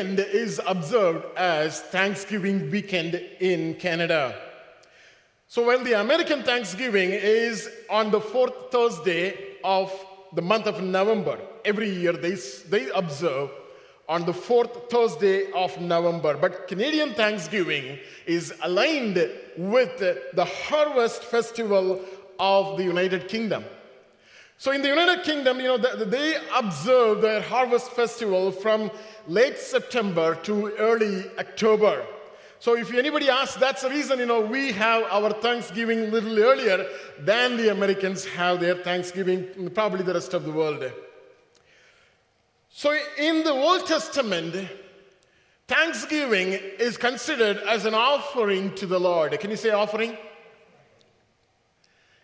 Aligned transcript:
Weekend 0.00 0.20
is 0.20 0.60
observed 0.66 1.26
as 1.36 1.80
Thanksgiving 1.80 2.70
weekend 2.70 3.14
in 3.40 3.74
Canada. 3.74 4.34
So, 5.46 5.66
while 5.66 5.82
the 5.82 6.00
American 6.00 6.42
Thanksgiving 6.42 7.10
is 7.10 7.68
on 7.90 8.10
the 8.10 8.20
fourth 8.20 8.70
Thursday 8.70 9.36
of 9.64 9.92
the 10.32 10.42
month 10.42 10.66
of 10.66 10.80
November, 10.82 11.38
every 11.64 11.90
year 11.90 12.12
they, 12.12 12.36
they 12.68 12.88
observe 12.90 13.50
on 14.10 14.26
the 14.26 14.34
fourth 14.34 14.90
Thursday 14.90 15.50
of 15.52 15.80
November. 15.80 16.36
But 16.36 16.66
Canadian 16.66 17.14
Thanksgiving 17.14 17.96
is 18.26 18.52
aligned 18.62 19.16
with 19.56 19.98
the 19.98 20.44
Harvest 20.44 21.22
Festival 21.22 22.00
of 22.40 22.76
the 22.76 22.82
United 22.82 23.28
Kingdom. 23.28 23.64
So 24.58 24.72
in 24.72 24.82
the 24.82 24.88
United 24.88 25.24
Kingdom, 25.24 25.60
you 25.60 25.68
know, 25.68 25.78
they 25.78 26.36
observe 26.54 27.22
their 27.22 27.40
harvest 27.40 27.92
festival 27.92 28.50
from 28.50 28.90
late 29.28 29.56
September 29.56 30.34
to 30.42 30.74
early 30.74 31.24
October. 31.38 32.04
So 32.58 32.76
if 32.76 32.92
anybody 32.92 33.30
asks, 33.30 33.56
that's 33.56 33.82
the 33.82 33.90
reason, 33.90 34.18
you 34.18 34.26
know, 34.26 34.40
we 34.40 34.72
have 34.72 35.04
our 35.04 35.30
Thanksgiving 35.30 36.00
a 36.00 36.08
little 36.08 36.38
earlier 36.38 36.84
than 37.20 37.56
the 37.56 37.70
Americans 37.70 38.26
have 38.26 38.60
their 38.60 38.74
Thanksgiving, 38.74 39.70
probably 39.70 40.02
the 40.02 40.12
rest 40.12 40.34
of 40.34 40.44
the 40.44 40.52
world. 40.52 40.84
So 42.72 42.96
in 43.18 43.42
the 43.42 43.52
Old 43.52 43.86
Testament, 43.86 44.54
Thanksgiving 45.66 46.52
is 46.78 46.96
considered 46.96 47.58
as 47.58 47.84
an 47.84 47.94
offering 47.94 48.74
to 48.76 48.86
the 48.86 48.98
Lord. 48.98 49.38
Can 49.40 49.50
you 49.50 49.56
say 49.56 49.70
offering? 49.70 50.16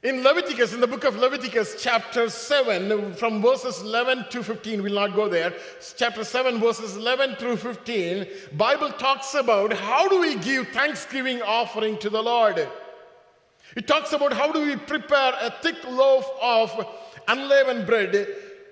In 0.03 0.22
Leviticus, 0.22 0.72
in 0.72 0.80
the 0.80 0.86
book 0.86 1.03
of 1.03 1.16
Leviticus, 1.16 1.83
chapter 1.83 2.30
7, 2.30 3.14
from 3.14 3.42
verses 3.42 3.80
11 3.80 4.27
to 4.30 4.44
15, 4.44 4.83
we'll 4.83 4.94
not 4.94 5.16
go 5.16 5.28
there. 5.28 5.53
Chapter 5.97 6.22
7, 6.22 6.60
verses 6.60 6.97
11 6.97 7.36
through 7.36 7.56
15, 7.56 8.27
Bible 8.56 8.91
talks 8.91 9.34
about 9.34 9.72
how 9.72 10.08
do 10.08 10.20
we 10.20 10.36
give 10.36 10.69
thanksgiving 10.69 11.42
offering 11.42 11.98
to 11.98 12.08
the 12.08 12.22
Lord. 12.22 12.69
It 13.75 13.88
talks 13.88 14.12
about 14.12 14.33
how 14.33 14.53
do 14.53 14.64
we 14.64 14.77
prepare 14.77 15.33
a 15.41 15.50
thick 15.60 15.77
loaf 15.88 16.25
of 16.41 16.86
unleavened 17.27 17.86
bread 17.86 18.28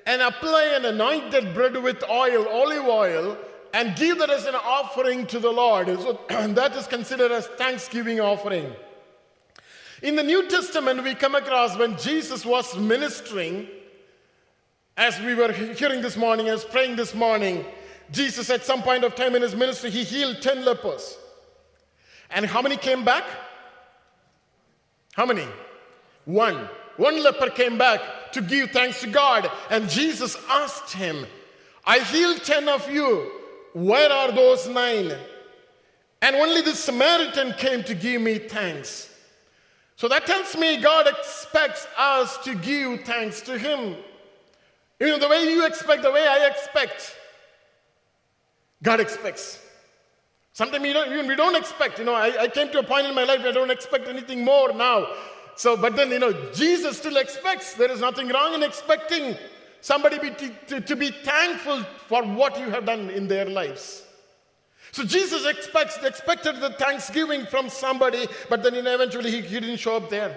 and 0.06 0.20
apply 0.20 0.74
an 0.76 0.84
anointed 0.84 1.54
bread 1.54 1.76
with 1.76 2.02
oil, 2.08 2.46
olive 2.48 2.84
oil, 2.84 3.38
and 3.72 3.96
give 3.96 4.18
that 4.18 4.30
as 4.30 4.44
an 4.44 4.54
offering 4.54 5.26
to 5.26 5.38
the 5.38 5.50
Lord. 5.50 5.86
So 5.86 6.20
that 6.28 6.76
is 6.76 6.86
considered 6.86 7.32
as 7.32 7.46
thanksgiving 7.46 8.20
offering. 8.20 8.72
In 10.02 10.16
the 10.16 10.22
New 10.22 10.48
Testament, 10.48 11.02
we 11.02 11.14
come 11.14 11.34
across 11.34 11.76
when 11.76 11.96
Jesus 11.96 12.44
was 12.44 12.76
ministering, 12.76 13.66
as 14.96 15.18
we 15.20 15.34
were 15.34 15.50
hearing 15.52 16.02
this 16.02 16.16
morning, 16.16 16.48
as 16.48 16.64
praying 16.64 16.96
this 16.96 17.14
morning, 17.14 17.64
Jesus 18.10 18.50
at 18.50 18.64
some 18.64 18.82
point 18.82 19.02
of 19.02 19.14
time 19.14 19.34
in 19.34 19.42
his 19.42 19.56
ministry, 19.56 19.90
he 19.90 20.04
healed 20.04 20.42
10 20.42 20.64
lepers. 20.64 21.16
And 22.30 22.44
how 22.44 22.60
many 22.60 22.76
came 22.76 23.04
back? 23.04 23.24
How 25.14 25.24
many? 25.24 25.46
One. 26.26 26.68
One 26.96 27.22
leper 27.22 27.50
came 27.50 27.78
back 27.78 28.00
to 28.34 28.42
give 28.42 28.70
thanks 28.70 29.00
to 29.00 29.08
God. 29.08 29.50
And 29.70 29.88
Jesus 29.88 30.36
asked 30.48 30.92
him, 30.92 31.26
I 31.86 32.00
healed 32.00 32.44
10 32.44 32.68
of 32.68 32.90
you. 32.90 33.30
Where 33.72 34.10
are 34.10 34.30
those 34.30 34.68
nine? 34.68 35.12
And 36.22 36.36
only 36.36 36.62
the 36.62 36.74
Samaritan 36.74 37.54
came 37.58 37.82
to 37.84 37.94
give 37.94 38.22
me 38.22 38.38
thanks. 38.38 39.10
So 39.96 40.08
that 40.08 40.26
tells 40.26 40.56
me 40.56 40.78
God 40.78 41.06
expects 41.06 41.86
us 41.98 42.38
to 42.38 42.54
give 42.54 43.02
thanks 43.02 43.40
to 43.42 43.58
Him. 43.58 43.96
You 44.98 45.08
know, 45.08 45.18
the 45.18 45.28
way 45.28 45.44
you 45.50 45.66
expect, 45.66 46.02
the 46.02 46.10
way 46.10 46.26
I 46.26 46.46
expect, 46.46 47.14
God 48.82 49.00
expects. 49.00 49.60
Sometimes 50.52 50.82
we 50.82 50.92
don't, 50.92 51.28
we 51.28 51.34
don't 51.34 51.56
expect. 51.56 51.98
You 51.98 52.04
know, 52.04 52.14
I, 52.14 52.42
I 52.42 52.48
came 52.48 52.70
to 52.70 52.78
a 52.78 52.82
point 52.82 53.06
in 53.06 53.14
my 53.14 53.24
life 53.24 53.40
where 53.40 53.48
I 53.48 53.52
don't 53.52 53.70
expect 53.70 54.08
anything 54.08 54.44
more 54.44 54.72
now. 54.72 55.08
So, 55.56 55.76
but 55.76 55.96
then, 55.96 56.10
you 56.10 56.18
know, 56.18 56.32
Jesus 56.52 56.98
still 56.98 57.16
expects. 57.16 57.74
There 57.74 57.90
is 57.90 58.00
nothing 58.00 58.28
wrong 58.28 58.54
in 58.54 58.62
expecting 58.62 59.36
somebody 59.80 60.18
be, 60.18 60.30
to, 60.30 60.48
to, 60.68 60.80
to 60.80 60.96
be 60.96 61.10
thankful 61.10 61.82
for 62.08 62.22
what 62.22 62.58
you 62.58 62.70
have 62.70 62.86
done 62.86 63.10
in 63.10 63.28
their 63.28 63.44
lives. 63.44 64.02
So 64.92 65.04
Jesus 65.04 65.44
expects, 65.44 65.98
expected 66.04 66.60
the 66.60 66.70
thanksgiving 66.70 67.46
from 67.46 67.68
somebody, 67.68 68.26
but 68.48 68.62
then 68.62 68.74
you 68.74 68.82
know, 68.82 68.94
eventually 68.94 69.30
he, 69.30 69.40
he 69.40 69.60
didn't 69.60 69.78
show 69.78 69.96
up 69.96 70.08
there. 70.08 70.36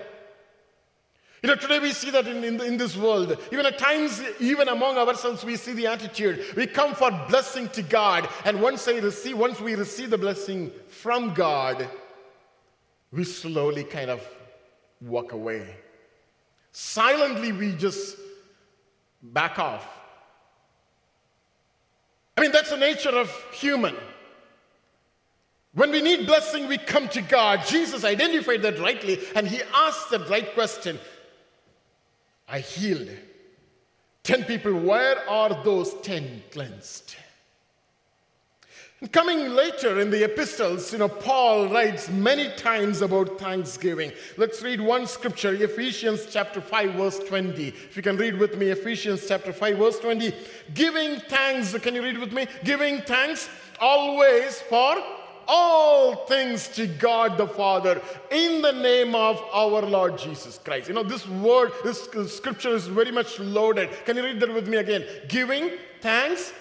You 1.44 1.49
know, 1.49 1.55
today 1.55 1.78
we 1.78 1.91
see 1.91 2.09
that 2.09 2.28
in, 2.28 2.44
in, 2.44 2.59
in 2.61 2.78
this 2.78 2.97
world. 2.97 3.38
Even 3.51 3.67
at 3.67 3.78
times, 3.78 4.22
even 4.39 4.67
among 4.69 4.97
ourselves, 4.97 5.45
we 5.45 5.55
see 5.55 5.73
the 5.73 5.85
attitude. 5.85 6.44
We 6.55 6.66
come 6.66 6.95
for 6.95 7.11
blessing 7.29 7.69
to 7.69 7.84
God, 7.84 8.28
and 8.44 8.59
once, 8.59 8.88
I 8.88 8.97
receive, 8.97 9.38
once 9.38 9.61
we 9.61 9.75
receive 9.75 10.09
the 10.09 10.17
blessing 10.17 10.72
from 10.88 11.35
God, 11.35 11.88
we 13.11 13.23
slowly 13.23 13.84
kind 13.84 14.09
of 14.09 14.28
walk 15.02 15.34
away. 15.34 15.75
Silently, 16.72 17.52
we 17.52 17.74
just 17.74 18.18
back 19.22 19.59
off. 19.59 19.88
I 22.38 22.41
mean, 22.41 22.52
that's 22.52 22.69
the 22.69 22.78
nature 22.78 23.09
of 23.09 23.31
human. 23.52 23.96
When 25.74 25.91
we 25.91 26.02
need 26.02 26.25
blessing, 26.25 26.68
we 26.68 26.78
come 26.78 27.08
to 27.09 27.22
God. 27.22 27.66
Jesus 27.66 28.03
identified 28.03 28.62
that 28.63 28.80
rightly, 28.80 29.19
and 29.35 29.47
he 29.47 29.62
asked 29.74 30.09
the 30.09 30.19
right 30.19 30.53
question 30.53 31.00
I 32.47 32.59
healed 32.59 33.09
10 34.24 34.46
people. 34.46 34.74
Where 34.74 35.28
are 35.29 35.64
those 35.64 35.94
10 36.02 36.44
cleansed? 36.52 37.16
Coming 39.12 39.50
later 39.50 40.00
in 40.00 40.09
the 40.09 40.24
epistles, 40.24 40.91
you 40.91 40.97
know, 40.97 41.08
Paul 41.08 41.68
writes 41.68 42.09
many 42.09 42.50
times 42.56 43.03
about 43.03 43.38
thanksgiving. 43.38 44.12
Let's 44.38 44.63
read 44.63 44.81
one 44.81 45.06
scripture, 45.06 45.53
Ephesians 45.53 46.25
chapter 46.31 46.59
5, 46.59 46.94
verse 46.96 47.19
20. 47.19 47.68
If 47.68 47.96
you 47.96 48.02
can 48.02 48.18
read 48.18 48.40
with 48.40 48.58
me, 48.58 48.69
Ephesians 48.69 49.28
chapter 49.28 49.53
5, 49.53 49.78
verse 49.78 50.00
20. 50.00 50.34
Giving 50.74 51.19
thanks, 51.19 51.78
can 51.78 51.94
you 51.94 52.02
read 52.02 52.18
with 52.18 52.34
me? 52.34 52.47
Giving 52.63 53.02
thanks 53.02 53.50
always 53.80 54.62
for 54.62 54.96
all 55.47 56.25
things 56.25 56.68
to 56.69 56.88
God 56.88 57.38
the 57.38 57.47
Father 57.47 58.02
in 58.31 58.64
the 58.64 58.72
name 58.72 59.14
of 59.14 59.40
our 59.53 59.84
Lord 59.84 60.18
Jesus 60.18 60.58
Christ. 60.58 60.88
You 60.88 60.96
know, 60.96 61.03
this 61.03 61.28
word, 61.28 61.72
this 61.84 62.09
scripture 62.34 62.74
is 62.74 62.88
very 62.88 63.12
much 63.12 63.38
loaded. 63.38 63.90
Can 64.06 64.18
you 64.18 64.24
read 64.24 64.40
that 64.40 64.52
with 64.52 64.68
me 64.68 64.78
again? 64.78 65.06
Giving 65.28 65.69
thanks 66.02 66.52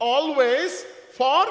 always 0.00 0.84
for 1.12 1.44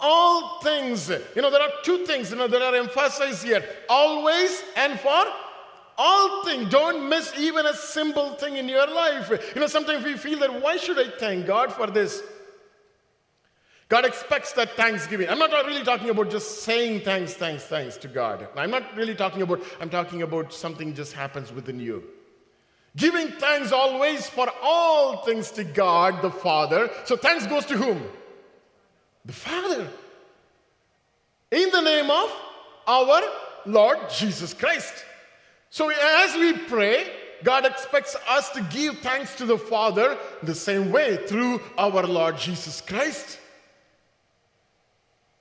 all 0.00 0.60
things. 0.60 1.08
You 1.34 1.42
know, 1.42 1.50
there 1.50 1.62
are 1.62 1.72
two 1.82 2.06
things, 2.06 2.30
you 2.30 2.36
know, 2.36 2.48
that 2.48 2.62
are 2.62 2.74
emphasized 2.74 3.44
here 3.44 3.64
always 3.88 4.62
and 4.76 4.98
for 5.00 5.24
all 5.96 6.44
things. 6.44 6.70
Don't 6.70 7.08
miss 7.08 7.32
even 7.36 7.66
a 7.66 7.74
simple 7.74 8.34
thing 8.34 8.56
in 8.56 8.68
your 8.68 8.86
life. 8.86 9.30
You 9.54 9.60
know, 9.60 9.66
sometimes 9.66 10.04
we 10.04 10.16
feel 10.16 10.38
that 10.38 10.62
why 10.62 10.76
should 10.76 10.98
I 10.98 11.10
thank 11.18 11.46
God 11.46 11.72
for 11.72 11.88
this? 11.88 12.22
God 13.88 14.04
expects 14.04 14.52
that 14.52 14.72
thanksgiving. 14.72 15.28
I'm 15.30 15.38
not 15.38 15.50
really 15.66 15.82
talking 15.82 16.10
about 16.10 16.30
just 16.30 16.62
saying 16.62 17.00
thanks, 17.00 17.34
thanks, 17.34 17.64
thanks 17.64 17.96
to 17.98 18.08
God. 18.08 18.46
I'm 18.54 18.70
not 18.70 18.94
really 18.94 19.14
talking 19.14 19.40
about, 19.40 19.62
I'm 19.80 19.88
talking 19.88 20.22
about 20.22 20.52
something 20.52 20.94
just 20.94 21.14
happens 21.14 21.52
within 21.52 21.80
you. 21.80 22.04
Giving 22.96 23.28
thanks 23.28 23.72
always 23.72 24.28
for 24.28 24.46
all 24.62 25.24
things 25.24 25.50
to 25.52 25.64
God 25.64 26.20
the 26.20 26.30
Father. 26.30 26.90
So 27.04 27.16
thanks 27.16 27.46
goes 27.46 27.64
to 27.66 27.78
whom? 27.78 28.02
The 29.24 29.32
Father. 29.32 29.88
In 31.50 31.70
the 31.70 31.80
name 31.80 32.10
of 32.10 32.30
our 32.86 33.22
Lord 33.66 33.98
Jesus 34.10 34.54
Christ. 34.54 35.04
So 35.70 35.90
as 35.90 36.34
we 36.34 36.54
pray, 36.54 37.10
God 37.44 37.66
expects 37.66 38.16
us 38.28 38.50
to 38.50 38.62
give 38.62 38.98
thanks 38.98 39.34
to 39.36 39.46
the 39.46 39.58
Father 39.58 40.18
the 40.42 40.54
same 40.54 40.90
way 40.90 41.18
through 41.26 41.60
our 41.76 42.06
Lord 42.06 42.38
Jesus 42.38 42.80
Christ. 42.80 43.38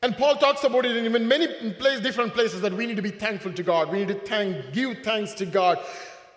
And 0.02 0.16
Paul 0.16 0.36
talks 0.36 0.64
about 0.64 0.86
it 0.86 0.96
in 0.96 1.28
many 1.28 1.48
place, 1.74 2.00
different 2.02 2.34
places 2.34 2.62
that 2.62 2.74
we 2.74 2.86
need 2.86 2.98
to 2.98 3.02
be 3.02 3.10
thankful 3.10 3.52
to 3.54 3.64
God. 3.64 3.92
We 3.92 4.00
need 4.00 4.10
to 4.10 4.20
thank, 4.20 4.72
give 4.72 5.00
thanks 5.04 5.34
to 5.36 5.46
God. 5.46 5.80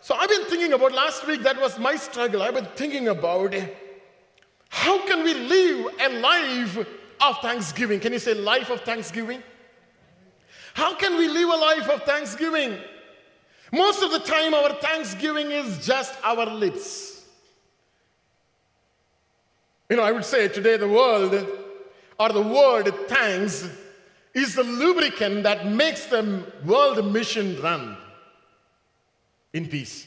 So 0.01 0.15
I've 0.15 0.31
been 0.31 0.47
thinking 0.47 0.73
about 0.73 0.93
last 0.93 1.27
week, 1.27 1.43
that 1.43 1.61
was 1.61 1.79
my 1.79 1.97
struggle. 1.97 2.43
I've 2.43 2.55
been 2.55 2.65
thinking 2.75 3.09
about 3.09 3.55
how 4.71 5.07
can 5.07 5.23
we 5.23 5.35
live 5.35 5.95
a 6.01 6.09
life 6.21 6.87
of 7.21 7.39
thanksgiving? 7.39 8.01
Can 8.01 8.13
you 8.13 8.19
say 8.19 8.35
life 8.35 8.71
of 8.71 8.81
thanksgiving? 8.83 9.43
How 10.75 10.95
can 10.95 11.17
we 11.17 11.29
live 11.29 11.49
a 11.49 11.57
life 11.57 11.89
of 11.89 12.03
thanksgiving? 12.03 12.79
Most 13.73 14.03
of 14.03 14.11
the 14.11 14.19
time, 14.19 14.55
our 14.55 14.71
thanksgiving 14.75 15.51
is 15.51 15.85
just 15.87 16.15
our 16.25 16.47
lips. 16.47 17.25
You 19.89 19.97
know, 19.97 20.03
I 20.03 20.13
would 20.13 20.25
say 20.25 20.49
today 20.49 20.77
the 20.77 20.89
world 20.89 21.47
or 22.19 22.29
the 22.29 22.43
word 22.43 22.93
thanks 23.09 23.69
is 24.35 24.55
the 24.55 24.63
lubricant 24.63 25.43
that 25.43 25.67
makes 25.67 26.07
the 26.07 26.45
world 26.65 27.05
mission 27.13 27.61
run 27.61 27.97
in 29.53 29.67
peace. 29.67 30.07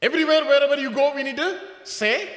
Everywhere, 0.00 0.44
wherever 0.44 0.76
you 0.80 0.90
go, 0.90 1.14
we 1.14 1.22
need 1.24 1.36
to 1.36 1.60
say 1.82 2.28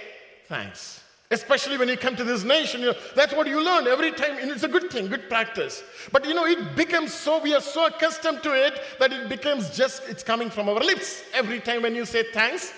thanks. 0.47 1.03
Especially 1.31 1.77
when 1.77 1.87
you 1.87 1.95
come 1.95 2.15
to 2.15 2.23
this 2.23 2.43
nation, 2.43 2.81
you 2.81 2.87
know, 2.87 2.97
that's 3.15 3.33
what 3.33 3.45
you 3.45 3.63
learn 3.63 3.85
every 3.85 4.11
time. 4.11 4.37
And 4.39 4.49
it's 4.49 4.63
a 4.63 4.67
good 4.67 4.89
thing, 4.89 5.07
good 5.07 5.29
practice. 5.29 5.83
But 6.11 6.25
you 6.25 6.33
know, 6.33 6.45
it 6.45 6.75
becomes 6.75 7.13
so, 7.13 7.39
we 7.39 7.53
are 7.53 7.61
so 7.61 7.85
accustomed 7.85 8.41
to 8.43 8.53
it 8.53 8.81
that 8.99 9.13
it 9.13 9.29
becomes 9.29 9.75
just, 9.77 10.01
it's 10.09 10.23
coming 10.23 10.49
from 10.49 10.67
our 10.69 10.79
lips. 10.79 11.21
Every 11.33 11.59
time 11.59 11.83
when 11.83 11.93
you 11.93 12.05
say 12.05 12.23
thanks, 12.33 12.73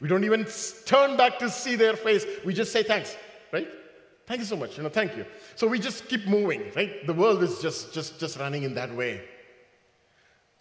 we 0.00 0.08
don't 0.08 0.24
even 0.24 0.44
turn 0.86 1.16
back 1.16 1.38
to 1.38 1.48
see 1.48 1.76
their 1.76 1.94
face. 1.94 2.26
We 2.44 2.52
just 2.52 2.72
say 2.72 2.82
thanks, 2.82 3.16
right? 3.52 3.68
Thank 4.26 4.40
you 4.40 4.46
so 4.46 4.56
much. 4.56 4.76
You 4.76 4.82
know, 4.82 4.88
thank 4.88 5.16
you. 5.16 5.24
So 5.54 5.68
we 5.68 5.78
just 5.78 6.08
keep 6.08 6.26
moving, 6.26 6.72
right? 6.74 7.06
The 7.06 7.14
world 7.14 7.44
is 7.44 7.60
just, 7.60 7.94
just, 7.94 8.18
just 8.18 8.38
running 8.38 8.64
in 8.64 8.74
that 8.74 8.92
way. 8.92 9.22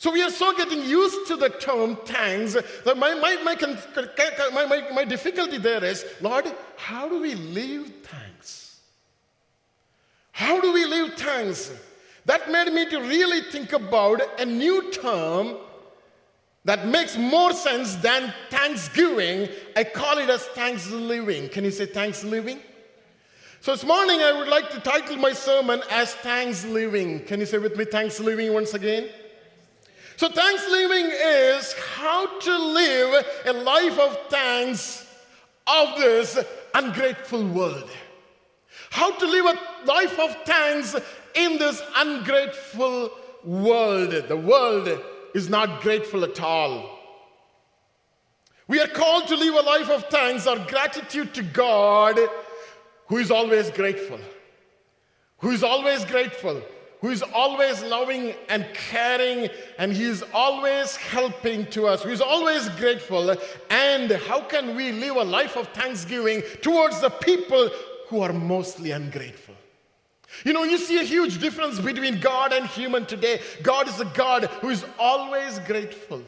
So 0.03 0.11
we 0.11 0.21
are 0.21 0.29
so 0.29 0.51
getting 0.57 0.83
used 0.83 1.27
to 1.27 1.37
the 1.37 1.47
term 1.47 1.95
thanks 2.03 2.55
that 2.55 2.97
my, 2.97 3.13
my, 3.13 3.37
my, 3.41 3.55
my, 4.51 4.65
my, 4.65 4.89
my 4.93 5.05
difficulty 5.05 5.57
there 5.57 5.81
is, 5.81 6.03
Lord, 6.19 6.45
how 6.75 7.07
do 7.07 7.21
we 7.21 7.35
live 7.35 7.89
thanks? 8.03 8.81
How 10.33 10.59
do 10.59 10.73
we 10.73 10.83
live 10.83 11.13
thanks? 11.13 11.71
That 12.25 12.51
made 12.51 12.73
me 12.73 12.89
to 12.89 12.99
really 12.99 13.43
think 13.49 13.71
about 13.71 14.19
a 14.41 14.45
new 14.45 14.91
term 14.91 15.55
that 16.65 16.85
makes 16.85 17.17
more 17.17 17.53
sense 17.53 17.95
than 17.95 18.33
thanksgiving. 18.49 19.47
I 19.73 19.85
call 19.85 20.17
it 20.17 20.29
as 20.29 20.43
thanks 20.47 20.89
living. 20.91 21.47
Can 21.47 21.63
you 21.63 21.71
say 21.71 21.85
thanks 21.85 22.25
living? 22.25 22.59
So 23.61 23.71
this 23.71 23.85
morning 23.85 24.19
I 24.19 24.33
would 24.33 24.49
like 24.49 24.69
to 24.71 24.81
title 24.81 25.15
my 25.15 25.31
sermon 25.31 25.81
as 25.89 26.13
thanks 26.15 26.65
living. 26.65 27.23
Can 27.23 27.39
you 27.39 27.45
say 27.45 27.57
with 27.57 27.77
me 27.77 27.85
thanks 27.85 28.19
living 28.19 28.53
once 28.53 28.73
again? 28.73 29.07
So, 30.15 30.29
thanksgiving 30.29 31.09
is 31.11 31.73
how 31.95 32.39
to 32.39 32.57
live 32.57 33.25
a 33.45 33.53
life 33.53 33.97
of 33.99 34.17
thanks 34.29 35.07
of 35.65 35.97
this 35.97 36.37
ungrateful 36.73 37.47
world. 37.47 37.89
How 38.91 39.11
to 39.11 39.25
live 39.25 39.45
a 39.45 39.85
life 39.87 40.19
of 40.19 40.35
thanks 40.45 40.95
in 41.35 41.57
this 41.57 41.81
ungrateful 41.95 43.11
world. 43.43 44.11
The 44.27 44.37
world 44.37 44.99
is 45.33 45.49
not 45.49 45.81
grateful 45.81 46.23
at 46.23 46.39
all. 46.39 46.99
We 48.67 48.79
are 48.79 48.87
called 48.87 49.27
to 49.27 49.35
live 49.35 49.55
a 49.55 49.61
life 49.61 49.89
of 49.89 50.05
thanks 50.05 50.47
or 50.47 50.57
gratitude 50.59 51.33
to 51.33 51.43
God, 51.43 52.19
who 53.07 53.17
is 53.17 53.31
always 53.31 53.71
grateful. 53.71 54.19
Who 55.39 55.49
is 55.51 55.63
always 55.63 56.05
grateful 56.05 56.61
who 57.03 57.09
is 57.09 57.21
always 57.21 57.83
loving 57.83 58.33
and 58.47 58.65
caring, 58.73 59.49
and 59.77 59.91
He 59.91 60.05
is 60.05 60.23
always 60.33 60.95
helping 60.95 61.65
to 61.65 61.85
us, 61.85 62.01
who 62.01 62.11
is 62.11 62.21
always 62.21 62.69
grateful. 62.69 63.35
And 63.69 64.09
how 64.09 64.39
can 64.39 64.73
we 64.73 64.93
live 64.93 65.17
a 65.17 65.23
life 65.25 65.57
of 65.57 65.67
thanksgiving 65.73 66.43
towards 66.61 67.01
the 67.01 67.09
people 67.09 67.69
who 68.07 68.21
are 68.21 68.31
mostly 68.31 68.91
ungrateful? 68.91 69.53
You 70.45 70.53
know, 70.53 70.63
you 70.63 70.77
see 70.77 70.97
a 70.97 71.03
huge 71.03 71.39
difference 71.39 71.77
between 71.77 72.21
God 72.21 72.53
and 72.53 72.65
human 72.67 73.05
today. 73.05 73.41
God 73.61 73.89
is 73.89 73.99
a 73.99 74.05
God 74.05 74.45
who 74.61 74.69
is 74.69 74.85
always 74.97 75.59
grateful. 75.59 76.23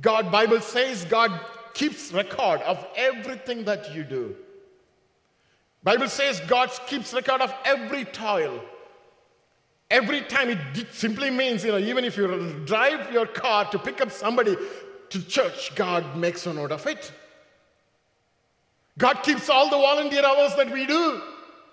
God, 0.00 0.30
Bible 0.30 0.60
says, 0.60 1.04
God 1.04 1.32
keeps 1.74 2.12
record 2.12 2.62
of 2.62 2.86
everything 2.94 3.64
that 3.64 3.92
you 3.92 4.04
do. 4.04 4.36
Bible 5.82 6.08
says 6.08 6.40
God 6.46 6.70
keeps 6.86 7.12
record 7.12 7.40
of 7.40 7.52
every 7.64 8.04
toil. 8.04 8.62
Every 9.90 10.20
time 10.22 10.50
it 10.50 10.86
simply 10.92 11.30
means, 11.30 11.64
you 11.64 11.72
know, 11.72 11.78
even 11.78 12.04
if 12.04 12.16
you 12.16 12.62
drive 12.66 13.10
your 13.12 13.26
car 13.26 13.64
to 13.70 13.78
pick 13.78 14.00
up 14.00 14.10
somebody 14.10 14.56
to 15.08 15.26
church, 15.26 15.74
God 15.74 16.16
makes 16.16 16.46
a 16.46 16.52
note 16.52 16.72
of 16.72 16.86
it. 16.86 17.10
God 18.98 19.22
keeps 19.22 19.48
all 19.48 19.70
the 19.70 19.76
volunteer 19.76 20.24
hours 20.24 20.54
that 20.56 20.70
we 20.70 20.84
do 20.84 21.22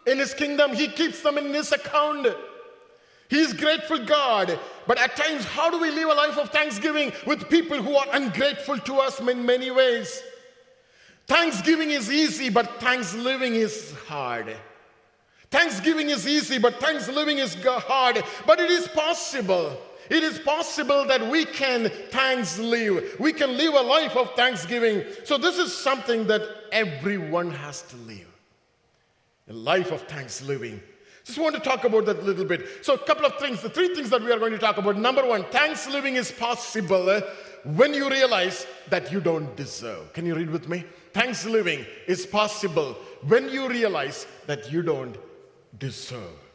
in 0.06 0.19
His 0.19 0.33
kingdom, 0.33 0.73
He 0.73 0.88
keeps 0.88 1.21
them 1.21 1.38
in 1.38 1.53
His 1.53 1.71
account. 1.71 2.27
He's 3.27 3.53
grateful 3.53 4.06
God. 4.06 4.59
But 4.85 5.00
at 5.00 5.15
times, 5.15 5.45
how 5.45 5.71
do 5.71 5.79
we 5.79 5.89
live 5.89 6.09
a 6.09 6.13
life 6.13 6.38
of 6.38 6.51
thanksgiving 6.51 7.12
with 7.25 7.50
people 7.50 7.81
who 7.81 7.95
are 7.95 8.06
ungrateful 8.13 8.77
to 8.77 8.95
us 9.00 9.19
in 9.19 9.45
many 9.45 9.71
ways? 9.71 10.21
Thanksgiving 11.27 11.89
is 11.89 12.12
easy, 12.12 12.50
but 12.50 12.79
thanksgiving 12.79 13.56
is 13.56 13.94
hard. 14.07 14.56
Thanksgiving 15.56 16.10
is 16.10 16.28
easy, 16.28 16.57
but 16.57 16.81
thanksgiving 16.81 17.38
is 17.38 17.56
hard. 17.63 18.22
But 18.46 18.60
it 18.60 18.69
is 18.69 18.90
possible. 18.90 19.78
It 20.10 20.22
is 20.22 20.38
possible 20.38 21.06
that 21.07 21.25
we 21.31 21.46
can 21.46 21.90
thanks 22.10 22.60
live. 22.60 23.16
We 23.22 23.31
can 23.31 23.56
live 23.56 23.74
a 23.74 23.81
life 23.81 24.18
of 24.18 24.36
thanksgiving. 24.36 25.06
So 25.24 25.38
this 25.38 25.57
is 25.57 25.74
something 25.74 26.28
that 26.28 26.42
everyone 26.74 27.52
has 27.52 27.84
to 27.84 27.96
live. 27.96 28.28
A 29.48 29.54
life 29.54 29.94
of 29.94 30.02
thanksgiving. 30.02 30.81
Just 31.24 31.40
want 31.40 31.56
to 31.56 31.62
talk 31.62 31.86
about 31.86 32.06
that 32.08 32.19
a 32.19 32.22
little 32.22 32.44
bit. 32.44 32.84
So 32.84 32.96
a 32.96 32.98
couple 33.00 33.25
of 33.25 33.38
things, 33.38 33.62
the 33.62 33.69
three 33.69 33.96
things 33.96 34.10
that 34.10 34.22
we 34.22 34.34
are 34.34 34.40
going 34.40 34.51
to 34.51 34.60
talk 34.60 34.78
about. 34.78 34.98
Number 34.98 35.25
one, 35.25 35.46
thanksgiving 35.46 36.18
is 36.18 36.34
possible 36.34 37.22
when 37.63 37.94
you 37.94 38.10
realize 38.10 38.68
that 38.90 39.10
you 39.10 39.22
don't 39.22 39.56
deserve. 39.56 40.12
Can 40.12 40.25
you 40.25 40.36
read 40.36 40.50
with 40.50 40.68
me? 40.68 40.84
Thanksgiving 41.13 41.86
is 42.08 42.25
possible 42.25 42.98
when 43.25 43.48
you 43.48 43.69
realize 43.69 44.28
that 44.48 44.69
you 44.69 44.84
don't 44.84 45.18
deserve. 45.80 46.45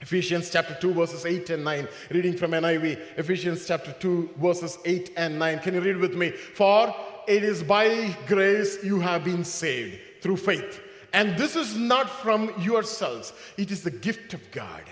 Ephesians 0.00 0.48
chapter 0.50 0.74
2, 0.74 0.94
verses 0.94 1.26
8 1.26 1.50
and 1.50 1.64
9, 1.64 1.88
reading 2.10 2.36
from 2.36 2.52
NIV. 2.52 2.98
Ephesians 3.18 3.66
chapter 3.66 3.92
2, 3.92 4.30
verses 4.38 4.78
8 4.84 5.12
and 5.16 5.38
9. 5.38 5.58
Can 5.58 5.74
you 5.74 5.80
read 5.80 5.98
with 5.98 6.14
me? 6.14 6.30
For 6.30 6.94
it 7.28 7.44
is 7.44 7.62
by 7.62 8.16
grace 8.26 8.82
you 8.82 8.98
have 9.00 9.24
been 9.24 9.44
saved 9.44 9.98
through 10.22 10.38
faith. 10.38 10.80
And 11.12 11.36
this 11.36 11.54
is 11.54 11.76
not 11.76 12.08
from 12.08 12.52
yourselves, 12.60 13.32
it 13.58 13.70
is 13.70 13.82
the 13.82 13.90
gift 13.90 14.32
of 14.32 14.50
God. 14.50 14.84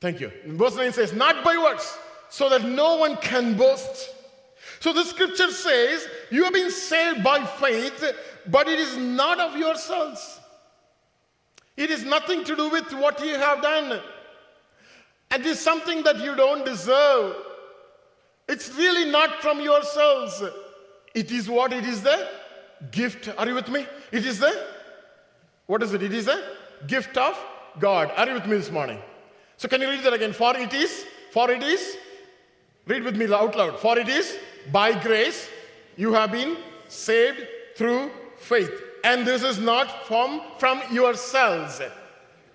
Thank 0.00 0.20
you. 0.20 0.30
verse 0.46 0.76
9 0.76 0.92
says, 0.92 1.12
Not 1.12 1.44
by 1.44 1.56
works, 1.56 1.98
so 2.28 2.48
that 2.50 2.64
no 2.64 2.96
one 2.96 3.16
can 3.16 3.56
boast. 3.56 4.10
So 4.80 4.92
the 4.92 5.04
scripture 5.04 5.50
says, 5.50 6.06
You 6.30 6.44
have 6.44 6.52
been 6.52 6.70
saved 6.70 7.22
by 7.22 7.44
faith, 7.44 8.04
but 8.46 8.68
it 8.68 8.78
is 8.78 8.96
not 8.96 9.40
of 9.40 9.56
yourselves. 9.58 10.40
It 11.76 11.90
is 11.90 12.04
nothing 12.04 12.44
to 12.44 12.56
do 12.56 12.68
with 12.68 12.92
what 12.92 13.20
you 13.24 13.34
have 13.34 13.62
done. 13.62 14.00
And 15.30 15.44
It 15.44 15.48
is 15.48 15.60
something 15.60 16.02
that 16.04 16.18
you 16.18 16.36
don't 16.36 16.64
deserve. 16.64 17.36
It's 18.48 18.72
really 18.74 19.10
not 19.10 19.42
from 19.42 19.60
yourselves. 19.60 20.42
It 21.14 21.30
is 21.32 21.48
what 21.48 21.72
it 21.72 21.84
is 21.84 22.02
the 22.02 22.28
gift. 22.90 23.28
Are 23.36 23.46
you 23.46 23.54
with 23.54 23.68
me? 23.68 23.86
It 24.12 24.26
is 24.26 24.38
the 24.38 24.66
what 25.66 25.82
is 25.82 25.94
it? 25.94 26.02
It 26.02 26.12
is 26.12 26.26
the 26.26 26.42
gift 26.86 27.16
of 27.16 27.38
God. 27.78 28.12
Are 28.16 28.26
you 28.26 28.34
with 28.34 28.46
me 28.46 28.56
this 28.56 28.70
morning? 28.70 29.00
So 29.56 29.68
can 29.68 29.80
you 29.80 29.88
read 29.88 30.02
that 30.04 30.12
again? 30.12 30.32
For 30.32 30.56
it 30.56 30.74
is, 30.74 31.06
for 31.32 31.50
it 31.50 31.62
is, 31.62 31.96
read 32.86 33.02
with 33.02 33.16
me 33.16 33.32
out 33.32 33.56
loud. 33.56 33.78
For 33.78 33.98
it 33.98 34.08
is 34.08 34.36
by 34.70 34.92
grace 35.00 35.48
you 35.96 36.12
have 36.12 36.32
been 36.32 36.56
saved 36.88 37.46
through 37.76 38.10
faith. 38.36 38.70
And 39.04 39.26
this 39.26 39.42
is 39.42 39.58
not 39.58 40.06
from, 40.06 40.40
from 40.58 40.80
yourselves. 40.90 41.80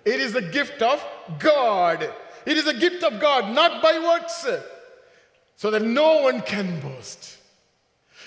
It 0.04 0.20
is 0.20 0.34
a 0.34 0.42
gift 0.42 0.82
of 0.82 1.02
God. 1.38 2.02
It 2.44 2.58
is 2.58 2.66
a 2.66 2.74
gift 2.74 3.04
of 3.04 3.20
God, 3.20 3.54
not 3.54 3.80
by 3.80 4.00
works, 4.00 4.46
so 5.54 5.70
that 5.70 5.82
no 5.82 6.22
one 6.22 6.40
can 6.42 6.80
boast. 6.80 7.38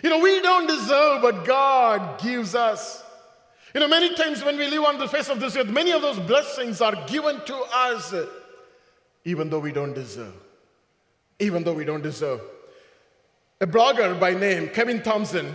You 0.01 0.09
know, 0.09 0.19
we 0.19 0.41
don't 0.41 0.67
deserve 0.67 1.21
what 1.21 1.43
God 1.43 2.21
gives 2.21 2.55
us. 2.55 3.03
You 3.73 3.81
know, 3.81 3.89
many 3.89 4.15
times 4.15 4.41
when 4.41 4.57
we 4.57 4.67
live 4.67 4.85
on 4.85 4.99
the 4.99 5.07
face 5.07 5.27
of 5.27 5.41
this 5.41 5.57
earth, 5.57 5.67
many 5.67 5.91
of 5.91 6.01
those 6.01 6.19
blessings 6.19 6.79
are 6.79 6.95
given 7.07 7.41
to 7.45 7.55
us, 7.73 8.13
even 9.25 9.49
though 9.49 9.59
we 9.59 9.73
don't 9.73 9.93
deserve. 9.93 10.33
Even 11.39 11.63
though 11.63 11.73
we 11.73 11.83
don't 11.83 12.03
deserve. 12.03 12.39
A 13.59 13.67
blogger 13.67 14.17
by 14.17 14.33
name, 14.33 14.69
Kevin 14.69 15.01
Thompson, 15.01 15.53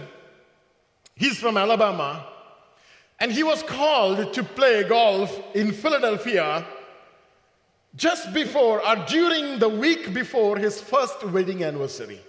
he's 1.14 1.38
from 1.38 1.56
Alabama. 1.56 2.26
And 3.20 3.32
he 3.32 3.42
was 3.42 3.62
called 3.62 4.32
to 4.32 4.42
play 4.42 4.84
golf 4.84 5.40
in 5.54 5.72
Philadelphia 5.72 6.64
just 7.96 8.32
before 8.32 8.86
or 8.86 8.96
during 9.06 9.58
the 9.58 9.68
week 9.68 10.14
before 10.14 10.56
his 10.56 10.80
first 10.80 11.24
wedding 11.24 11.64
anniversary. 11.64 12.20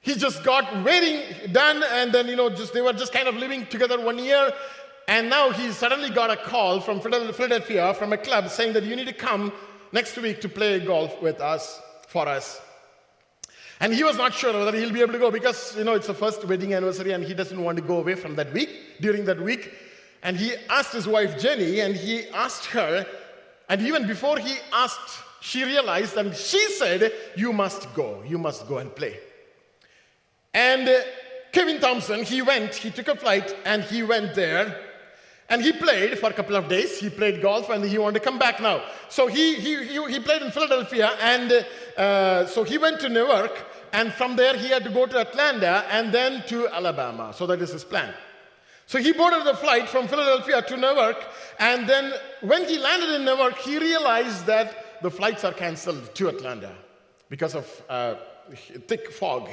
He 0.00 0.14
just 0.14 0.44
got 0.44 0.84
wedding 0.84 1.52
done, 1.52 1.82
and 1.90 2.12
then, 2.12 2.28
you 2.28 2.36
know, 2.36 2.48
just 2.48 2.72
they 2.72 2.80
were 2.80 2.92
just 2.92 3.12
kind 3.12 3.26
of 3.26 3.34
living 3.34 3.66
together 3.66 4.00
one 4.00 4.18
year. 4.18 4.52
And 5.08 5.28
now 5.28 5.50
he 5.50 5.72
suddenly 5.72 6.10
got 6.10 6.30
a 6.30 6.36
call 6.36 6.80
from 6.80 7.00
Philadelphia 7.00 7.94
from 7.94 8.12
a 8.12 8.16
club 8.18 8.48
saying 8.48 8.74
that 8.74 8.84
you 8.84 8.94
need 8.94 9.08
to 9.08 9.12
come 9.12 9.52
next 9.90 10.16
week 10.18 10.40
to 10.42 10.48
play 10.48 10.78
golf 10.78 11.20
with 11.20 11.40
us, 11.40 11.80
for 12.06 12.28
us. 12.28 12.60
And 13.80 13.94
he 13.94 14.02
was 14.02 14.16
not 14.16 14.34
sure 14.34 14.52
whether 14.52 14.76
he'll 14.76 14.92
be 14.92 15.02
able 15.02 15.12
to 15.12 15.18
go 15.18 15.30
because, 15.30 15.76
you 15.76 15.84
know, 15.84 15.94
it's 15.94 16.08
the 16.08 16.14
first 16.14 16.44
wedding 16.44 16.74
anniversary 16.74 17.12
and 17.12 17.22
he 17.22 17.34
doesn't 17.34 17.62
want 17.62 17.78
to 17.78 17.82
go 17.82 17.98
away 17.98 18.16
from 18.16 18.34
that 18.36 18.52
week, 18.52 18.70
during 19.00 19.24
that 19.26 19.40
week. 19.40 19.72
And 20.22 20.36
he 20.36 20.54
asked 20.68 20.92
his 20.92 21.06
wife 21.06 21.40
Jenny, 21.40 21.80
and 21.80 21.94
he 21.94 22.26
asked 22.30 22.66
her, 22.66 23.06
and 23.68 23.80
even 23.82 24.06
before 24.06 24.38
he 24.38 24.56
asked, 24.72 25.22
she 25.40 25.62
realized, 25.62 26.16
and 26.16 26.34
she 26.34 26.58
said, 26.72 27.12
You 27.36 27.52
must 27.52 27.94
go, 27.94 28.22
you 28.26 28.38
must 28.38 28.66
go 28.66 28.78
and 28.78 28.94
play. 28.94 29.18
And 30.52 30.88
uh, 30.88 31.00
Kevin 31.52 31.80
Thompson, 31.80 32.24
he 32.24 32.42
went, 32.42 32.74
he 32.74 32.90
took 32.90 33.08
a 33.08 33.14
flight, 33.14 33.54
and 33.64 33.84
he 33.84 34.02
went 34.02 34.34
there. 34.34 34.76
And 35.50 35.62
he 35.62 35.72
played 35.72 36.18
for 36.18 36.28
a 36.28 36.32
couple 36.32 36.56
of 36.56 36.68
days. 36.68 37.00
He 37.00 37.08
played 37.08 37.40
golf 37.40 37.70
and 37.70 37.82
he 37.82 37.96
wanted 37.96 38.18
to 38.18 38.24
come 38.24 38.38
back 38.38 38.60
now. 38.60 38.82
So 39.08 39.28
he, 39.28 39.54
he, 39.54 39.82
he, 39.84 40.12
he 40.12 40.20
played 40.20 40.42
in 40.42 40.50
Philadelphia 40.50 41.10
and 41.22 41.66
uh, 41.96 42.46
so 42.46 42.64
he 42.64 42.76
went 42.76 43.00
to 43.00 43.08
Newark 43.08 43.64
and 43.92 44.12
from 44.12 44.36
there 44.36 44.56
he 44.56 44.68
had 44.68 44.84
to 44.84 44.90
go 44.90 45.06
to 45.06 45.18
Atlanta 45.18 45.86
and 45.90 46.12
then 46.12 46.44
to 46.48 46.68
Alabama. 46.68 47.32
So 47.32 47.46
that 47.46 47.62
is 47.62 47.70
his 47.70 47.84
plan. 47.84 48.12
So 48.86 48.98
he 48.98 49.12
boarded 49.12 49.44
the 49.44 49.54
flight 49.54 49.88
from 49.88 50.06
Philadelphia 50.06 50.60
to 50.62 50.76
Newark 50.76 51.16
and 51.58 51.88
then 51.88 52.12
when 52.42 52.66
he 52.66 52.78
landed 52.78 53.14
in 53.14 53.24
Newark, 53.24 53.56
he 53.58 53.78
realized 53.78 54.44
that 54.46 55.02
the 55.02 55.10
flights 55.10 55.44
are 55.44 55.52
canceled 55.52 56.14
to 56.14 56.28
Atlanta 56.28 56.74
because 57.30 57.54
of 57.54 57.82
uh, 57.88 58.16
thick 58.86 59.12
fog 59.12 59.48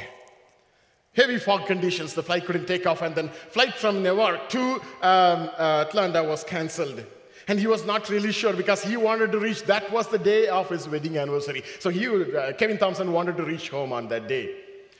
heavy 1.15 1.37
fog 1.37 1.65
conditions. 1.65 2.13
The 2.13 2.23
flight 2.23 2.45
couldn't 2.45 2.65
take 2.65 2.85
off, 2.85 3.01
and 3.01 3.15
then 3.15 3.29
flight 3.29 3.73
from 3.73 4.03
Newark 4.03 4.49
to 4.49 4.61
um, 4.61 4.81
uh, 5.01 5.85
Atlanta 5.87 6.23
was 6.23 6.43
canceled. 6.43 7.03
And 7.47 7.59
he 7.59 7.67
was 7.67 7.85
not 7.85 8.09
really 8.09 8.31
sure 8.31 8.53
because 8.53 8.83
he 8.83 8.97
wanted 8.97 9.31
to 9.31 9.39
reach. 9.39 9.63
That 9.63 9.91
was 9.91 10.07
the 10.07 10.17
day 10.17 10.47
of 10.47 10.67
his 10.69 10.89
wedding 10.89 11.17
anniversary. 11.17 11.63
So 11.79 11.89
he, 11.89 12.07
uh, 12.07 12.53
Kevin 12.53 12.77
Thompson, 12.77 13.11
wanted 13.11 13.37
to 13.37 13.43
reach 13.43 13.69
home 13.69 13.93
on 13.93 14.07
that 14.09 14.27
day, 14.27 14.55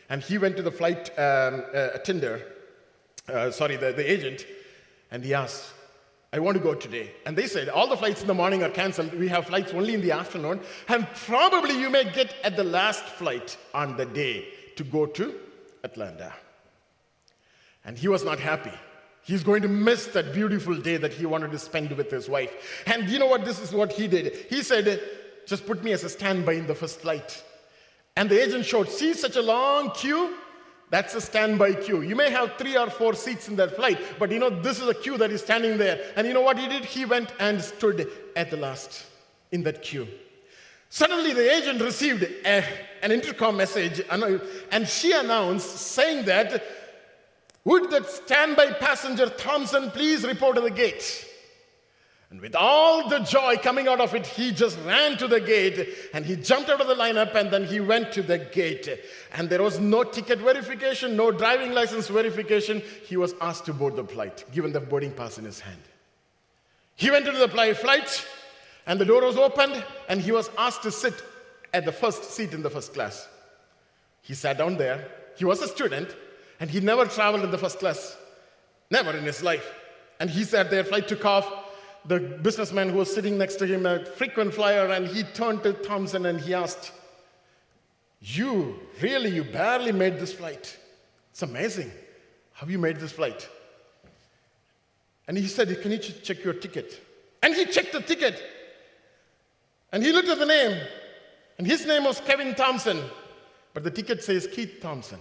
and 0.09 0.21
he 0.21 0.37
went 0.37 0.55
to 0.57 0.63
the 0.63 0.71
flight 0.71 1.09
um, 1.17 1.63
uh, 1.73 1.89
attender, 1.93 2.41
uh, 3.27 3.51
sorry, 3.51 3.77
the, 3.77 3.93
the 3.93 4.09
agent, 4.09 4.45
and 5.11 5.23
he 5.23 5.33
asked, 5.33 5.71
I 6.31 6.39
want 6.39 6.57
to 6.57 6.63
go 6.63 6.73
today. 6.73 7.11
And 7.25 7.37
they 7.37 7.47
said, 7.47 7.69
All 7.69 7.87
the 7.87 7.95
flights 7.95 8.21
in 8.21 8.27
the 8.27 8.33
morning 8.33 8.61
are 8.61 8.69
canceled. 8.69 9.13
We 9.13 9.29
have 9.29 9.47
flights 9.47 9.71
only 9.73 9.93
in 9.93 10.01
the 10.01 10.11
afternoon. 10.11 10.59
And 10.89 11.07
probably 11.25 11.79
you 11.79 11.89
may 11.89 12.03
get 12.11 12.35
at 12.43 12.57
the 12.57 12.63
last 12.63 13.05
flight 13.05 13.57
on 13.73 13.95
the 13.95 14.05
day 14.05 14.49
to 14.75 14.83
go 14.83 15.05
to 15.05 15.33
Atlanta. 15.85 16.33
And 17.85 17.97
he 17.97 18.07
was 18.07 18.25
not 18.25 18.39
happy. 18.39 18.73
He's 19.21 19.43
going 19.43 19.61
to 19.61 19.67
miss 19.67 20.07
that 20.07 20.33
beautiful 20.33 20.75
day 20.75 20.97
that 20.97 21.13
he 21.13 21.25
wanted 21.25 21.51
to 21.51 21.59
spend 21.59 21.91
with 21.91 22.11
his 22.11 22.27
wife. 22.27 22.83
And 22.85 23.09
you 23.09 23.17
know 23.17 23.27
what? 23.27 23.45
This 23.45 23.59
is 23.59 23.71
what 23.71 23.91
he 23.93 24.07
did. 24.07 24.35
He 24.49 24.61
said, 24.61 24.99
Just 25.47 25.65
put 25.65 25.83
me 25.83 25.93
as 25.93 26.03
a 26.03 26.09
standby 26.09 26.53
in 26.53 26.67
the 26.67 26.75
first 26.75 27.01
flight. 27.01 27.43
And 28.15 28.29
the 28.29 28.41
agent 28.43 28.65
showed, 28.65 28.89
See 28.89 29.13
such 29.13 29.35
a 29.35 29.41
long 29.41 29.91
queue? 29.91 30.35
That's 30.91 31.15
a 31.15 31.21
standby 31.21 31.73
queue. 31.73 32.01
You 32.01 32.15
may 32.15 32.29
have 32.29 32.53
three 32.57 32.77
or 32.77 32.89
four 32.89 33.15
seats 33.15 33.47
in 33.47 33.55
that 33.55 33.75
flight, 33.75 33.99
but 34.19 34.31
you 34.31 34.37
know, 34.37 34.49
this 34.49 34.79
is 34.79 34.87
a 34.87 34.93
queue 34.93 35.17
that 35.17 35.31
is 35.31 35.41
standing 35.41 35.77
there. 35.77 35.99
And 36.15 36.27
you 36.27 36.33
know 36.33 36.41
what 36.41 36.59
he 36.59 36.67
did? 36.67 36.85
He 36.85 37.05
went 37.05 37.33
and 37.39 37.59
stood 37.59 38.07
at 38.35 38.51
the 38.51 38.57
last 38.57 39.05
in 39.51 39.63
that 39.63 39.81
queue. 39.81 40.07
Suddenly, 40.95 41.33
the 41.33 41.53
agent 41.53 41.81
received 41.81 42.23
a, 42.23 42.63
an 43.01 43.11
intercom 43.11 43.57
message, 43.57 44.01
and 44.09 44.87
she 44.87 45.11
announced 45.11 45.75
saying 45.75 46.23
that, 46.23 46.63
Would 47.65 47.91
that 47.91 48.09
standby 48.09 48.71
passenger 48.79 49.27
Thompson 49.27 49.91
please 49.91 50.23
report 50.23 50.55
to 50.55 50.61
the 50.61 50.71
gate? 50.71 51.27
And 52.29 52.39
with 52.39 52.55
all 52.55 53.09
the 53.09 53.19
joy 53.19 53.57
coming 53.57 53.89
out 53.89 53.99
of 53.99 54.15
it, 54.15 54.25
he 54.25 54.53
just 54.53 54.79
ran 54.85 55.17
to 55.17 55.27
the 55.27 55.41
gate 55.41 55.85
and 56.13 56.25
he 56.25 56.37
jumped 56.37 56.69
out 56.69 56.79
of 56.79 56.87
the 56.87 56.95
lineup 56.95 57.35
and 57.35 57.51
then 57.51 57.65
he 57.65 57.81
went 57.81 58.13
to 58.13 58.23
the 58.23 58.37
gate. 58.37 58.87
And 59.33 59.49
there 59.49 59.63
was 59.63 59.81
no 59.81 60.05
ticket 60.05 60.39
verification, 60.39 61.17
no 61.17 61.29
driving 61.29 61.73
license 61.73 62.07
verification. 62.07 62.81
He 63.03 63.17
was 63.17 63.35
asked 63.41 63.65
to 63.65 63.73
board 63.73 63.97
the 63.97 64.05
flight, 64.05 64.45
given 64.53 64.71
the 64.71 64.79
boarding 64.79 65.11
pass 65.11 65.37
in 65.37 65.43
his 65.43 65.59
hand. 65.59 65.81
He 66.95 67.11
went 67.11 67.27
into 67.27 67.39
the 67.39 67.49
flight, 67.49 68.25
and 68.87 68.99
the 68.99 69.05
door 69.05 69.21
was 69.21 69.37
opened, 69.37 69.83
and 70.09 70.21
he 70.21 70.31
was 70.31 70.49
asked 70.57 70.83
to 70.83 70.91
sit 70.91 71.23
at 71.73 71.85
the 71.85 71.91
first 71.91 72.23
seat 72.31 72.53
in 72.53 72.61
the 72.61 72.69
first 72.69 72.93
class. 72.93 73.27
He 74.21 74.33
sat 74.33 74.57
down 74.57 74.77
there. 74.77 75.07
He 75.37 75.45
was 75.45 75.61
a 75.61 75.67
student, 75.67 76.15
and 76.59 76.69
he 76.69 76.79
never 76.79 77.05
traveled 77.05 77.43
in 77.43 77.51
the 77.51 77.57
first 77.57 77.79
class, 77.79 78.17
never 78.89 79.15
in 79.15 79.23
his 79.23 79.43
life. 79.43 79.73
And 80.19 80.29
he 80.29 80.43
sat 80.43 80.69
there, 80.69 80.83
flight 80.83 81.07
took 81.07 81.25
off. 81.25 81.51
The 82.05 82.19
businessman 82.19 82.89
who 82.89 82.99
was 82.99 83.13
sitting 83.13 83.37
next 83.37 83.55
to 83.55 83.65
him, 83.65 83.85
a 83.85 84.05
frequent 84.05 84.53
flyer, 84.53 84.87
and 84.91 85.07
he 85.07 85.23
turned 85.23 85.63
to 85.63 85.73
Thompson 85.73 86.27
and 86.27 86.39
he 86.39 86.53
asked, 86.53 86.91
You, 88.21 88.79
really, 89.01 89.31
you 89.31 89.43
barely 89.43 89.91
made 89.91 90.19
this 90.19 90.31
flight. 90.31 90.77
It's 91.31 91.41
amazing. 91.41 91.91
Have 92.53 92.69
you 92.69 92.77
made 92.77 92.97
this 92.97 93.11
flight? 93.11 93.49
And 95.27 95.37
he 95.37 95.47
said, 95.47 95.81
Can 95.81 95.91
you 95.91 95.97
check 95.97 96.43
your 96.43 96.53
ticket? 96.53 97.01
And 97.41 97.53
he 97.53 97.65
checked 97.65 97.91
the 97.91 98.01
ticket. 98.01 98.41
And 99.91 100.03
he 100.03 100.11
looked 100.11 100.29
at 100.29 100.39
the 100.39 100.45
name, 100.45 100.81
and 101.57 101.65
his 101.65 101.85
name 101.85 102.03
was 102.03 102.19
Kevin 102.21 102.53
Thompson, 102.55 103.01
but 103.73 103.83
the 103.83 103.91
ticket 103.91 104.23
says 104.23 104.47
Keith 104.51 104.79
Thompson. 104.81 105.19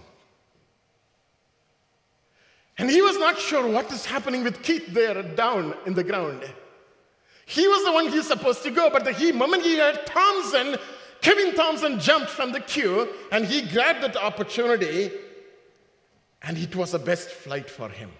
And 2.77 2.89
he 2.89 3.01
was 3.01 3.17
not 3.17 3.39
sure 3.39 3.67
what 3.67 3.91
is 3.91 4.05
happening 4.05 4.43
with 4.43 4.61
Keith 4.61 4.87
there 4.93 5.23
down 5.23 5.73
in 5.85 5.93
the 5.93 6.03
ground. 6.03 6.43
He 7.45 7.67
was 7.67 7.85
the 7.85 7.91
one 7.91 8.09
he's 8.09 8.27
supposed 8.27 8.63
to 8.63 8.71
go, 8.71 8.89
but 8.89 9.05
the 9.05 9.13
he, 9.13 9.31
moment 9.31 9.63
he 9.63 9.77
heard 9.77 10.05
Thompson, 10.05 10.77
Kevin 11.21 11.55
Thompson 11.55 11.99
jumped 11.99 12.29
from 12.29 12.51
the 12.51 12.59
queue 12.59 13.07
and 13.31 13.45
he 13.45 13.61
grabbed 13.61 14.03
that 14.03 14.17
opportunity, 14.17 15.11
and 16.41 16.57
it 16.57 16.75
was 16.75 16.91
the 16.91 16.99
best 16.99 17.29
flight 17.29 17.69
for 17.69 17.89
him. 17.89 18.11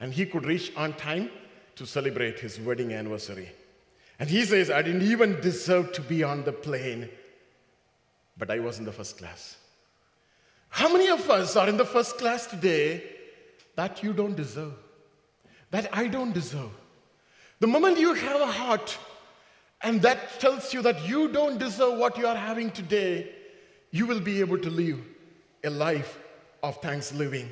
And 0.00 0.12
he 0.12 0.26
could 0.26 0.44
reach 0.44 0.72
on 0.76 0.92
time 0.94 1.30
to 1.76 1.86
celebrate 1.86 2.38
his 2.38 2.60
wedding 2.60 2.92
anniversary. 2.92 3.48
And 4.18 4.28
he 4.28 4.44
says, 4.44 4.70
I 4.70 4.82
didn't 4.82 5.02
even 5.02 5.40
deserve 5.40 5.92
to 5.92 6.00
be 6.00 6.22
on 6.24 6.44
the 6.44 6.52
plane, 6.52 7.08
but 8.36 8.50
I 8.50 8.58
was 8.58 8.78
in 8.78 8.84
the 8.84 8.92
first 8.92 9.18
class. 9.18 9.56
How 10.70 10.92
many 10.92 11.08
of 11.08 11.30
us 11.30 11.56
are 11.56 11.68
in 11.68 11.76
the 11.76 11.84
first 11.84 12.18
class 12.18 12.46
today 12.46 13.02
that 13.76 14.02
you 14.02 14.12
don't 14.12 14.34
deserve? 14.34 14.74
That 15.70 15.88
I 15.92 16.08
don't 16.08 16.32
deserve? 16.32 16.70
The 17.60 17.66
moment 17.66 17.98
you 17.98 18.14
have 18.14 18.40
a 18.40 18.46
heart 18.46 18.98
and 19.82 20.02
that 20.02 20.40
tells 20.40 20.74
you 20.74 20.82
that 20.82 21.08
you 21.08 21.28
don't 21.28 21.58
deserve 21.58 21.98
what 21.98 22.18
you 22.18 22.26
are 22.26 22.36
having 22.36 22.70
today, 22.70 23.30
you 23.90 24.06
will 24.06 24.20
be 24.20 24.40
able 24.40 24.58
to 24.58 24.70
live 24.70 25.00
a 25.62 25.70
life 25.70 26.18
of 26.62 26.76
thanksgiving. 26.82 27.48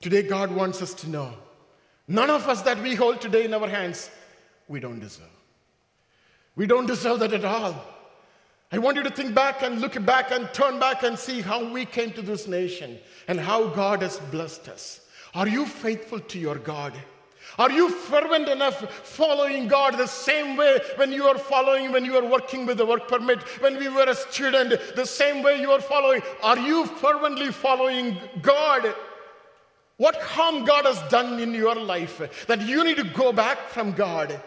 Today, 0.00 0.22
God 0.22 0.50
wants 0.50 0.82
us 0.82 0.92
to 0.94 1.08
know 1.08 1.32
none 2.06 2.30
of 2.30 2.46
us 2.48 2.62
that 2.62 2.80
we 2.82 2.94
hold 2.94 3.20
today 3.20 3.46
in 3.46 3.54
our 3.54 3.68
hands, 3.68 4.10
we 4.68 4.80
don't 4.80 5.00
deserve. 5.00 5.35
We 6.56 6.66
don't 6.66 6.86
deserve 6.86 7.20
that 7.20 7.34
at 7.34 7.44
all. 7.44 7.74
I 8.72 8.78
want 8.78 8.96
you 8.96 9.04
to 9.04 9.10
think 9.10 9.34
back 9.34 9.62
and 9.62 9.80
look 9.80 10.02
back 10.04 10.32
and 10.32 10.52
turn 10.52 10.80
back 10.80 11.04
and 11.04 11.18
see 11.18 11.40
how 11.40 11.70
we 11.70 11.84
came 11.84 12.10
to 12.12 12.22
this 12.22 12.48
nation 12.48 12.98
and 13.28 13.38
how 13.38 13.68
God 13.68 14.02
has 14.02 14.18
blessed 14.18 14.68
us. 14.68 15.00
Are 15.34 15.46
you 15.46 15.66
faithful 15.66 16.18
to 16.18 16.38
your 16.38 16.56
God? 16.56 16.92
Are 17.58 17.70
you 17.70 17.88
fervent 17.90 18.48
enough 18.48 18.90
following 19.06 19.68
God 19.68 19.96
the 19.96 20.06
same 20.06 20.56
way 20.56 20.78
when 20.96 21.12
you 21.12 21.24
are 21.24 21.38
following, 21.38 21.92
when 21.92 22.04
you 22.04 22.16
are 22.16 22.24
working 22.24 22.66
with 22.66 22.78
the 22.78 22.86
work 22.86 23.06
permit, 23.06 23.40
when 23.62 23.78
we 23.78 23.88
were 23.88 24.04
a 24.04 24.14
student, 24.14 24.74
the 24.96 25.06
same 25.06 25.42
way 25.42 25.60
you 25.60 25.70
are 25.70 25.80
following? 25.80 26.22
Are 26.42 26.58
you 26.58 26.86
fervently 26.86 27.52
following 27.52 28.18
God? 28.42 28.94
What 29.96 30.16
harm 30.16 30.64
God 30.64 30.84
has 30.84 31.00
done 31.08 31.38
in 31.40 31.54
your 31.54 31.76
life 31.76 32.46
that 32.46 32.60
you 32.62 32.84
need 32.84 32.96
to 32.96 33.04
go 33.04 33.32
back 33.32 33.58
from 33.68 33.92
God? 33.92 34.40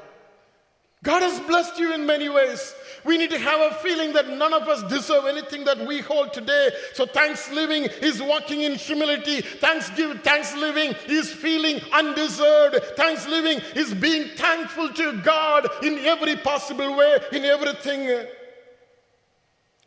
God 1.02 1.22
has 1.22 1.40
blessed 1.48 1.80
you 1.80 1.94
in 1.94 2.06
many 2.06 2.28
ways. 2.28 2.76
We 3.06 3.18
need 3.18 3.30
to 3.30 3.40
have 3.40 3.72
a 3.72 3.76
feeling 3.76 4.12
that 4.14 4.28
none 4.28 4.54
of 4.54 4.64
us 4.64 4.84
deserve 4.92 5.26
anything 5.28 5.64
that 5.64 5.88
we 5.88 6.02
hold 6.02 6.34
today. 6.34 6.72
So 6.94 7.06
thanks 7.06 7.50
living 7.52 7.84
is 8.02 8.22
walking 8.22 8.64
in 8.64 8.76
humility. 8.76 9.40
Thanks 9.40 9.90
give, 9.92 10.22
thanks 10.24 10.54
living 10.56 10.94
is 11.08 11.32
feeling 11.32 11.80
undeserved. 11.94 12.84
Thanks 12.98 13.26
living 13.30 13.62
is 13.76 13.94
being 13.94 14.28
thankful 14.36 14.90
to 14.90 15.22
God 15.22 15.70
in 15.84 16.00
every 16.00 16.36
possible 16.36 16.94
way, 16.98 17.18
in 17.32 17.46
everything. 17.46 18.02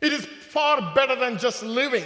It 0.01 0.13
is 0.13 0.25
far 0.25 0.95
better 0.95 1.15
than 1.15 1.37
just 1.37 1.61
living. 1.61 2.05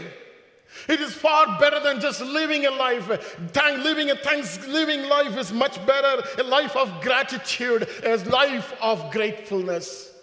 It 0.87 0.99
is 0.99 1.13
far 1.13 1.59
better 1.59 1.79
than 1.79 1.99
just 1.99 2.21
living 2.21 2.65
a 2.65 2.71
life. 2.71 3.07
Thank, 3.51 3.83
living 3.83 4.09
a 4.11 4.15
thanksgiving 4.15 5.03
life 5.09 5.37
is 5.37 5.51
much 5.51 5.83
better. 5.85 6.23
A 6.39 6.43
life 6.43 6.75
of 6.75 7.01
gratitude, 7.01 7.87
a 8.03 8.17
life 8.29 8.73
of 8.81 9.11
gratefulness. 9.11 10.13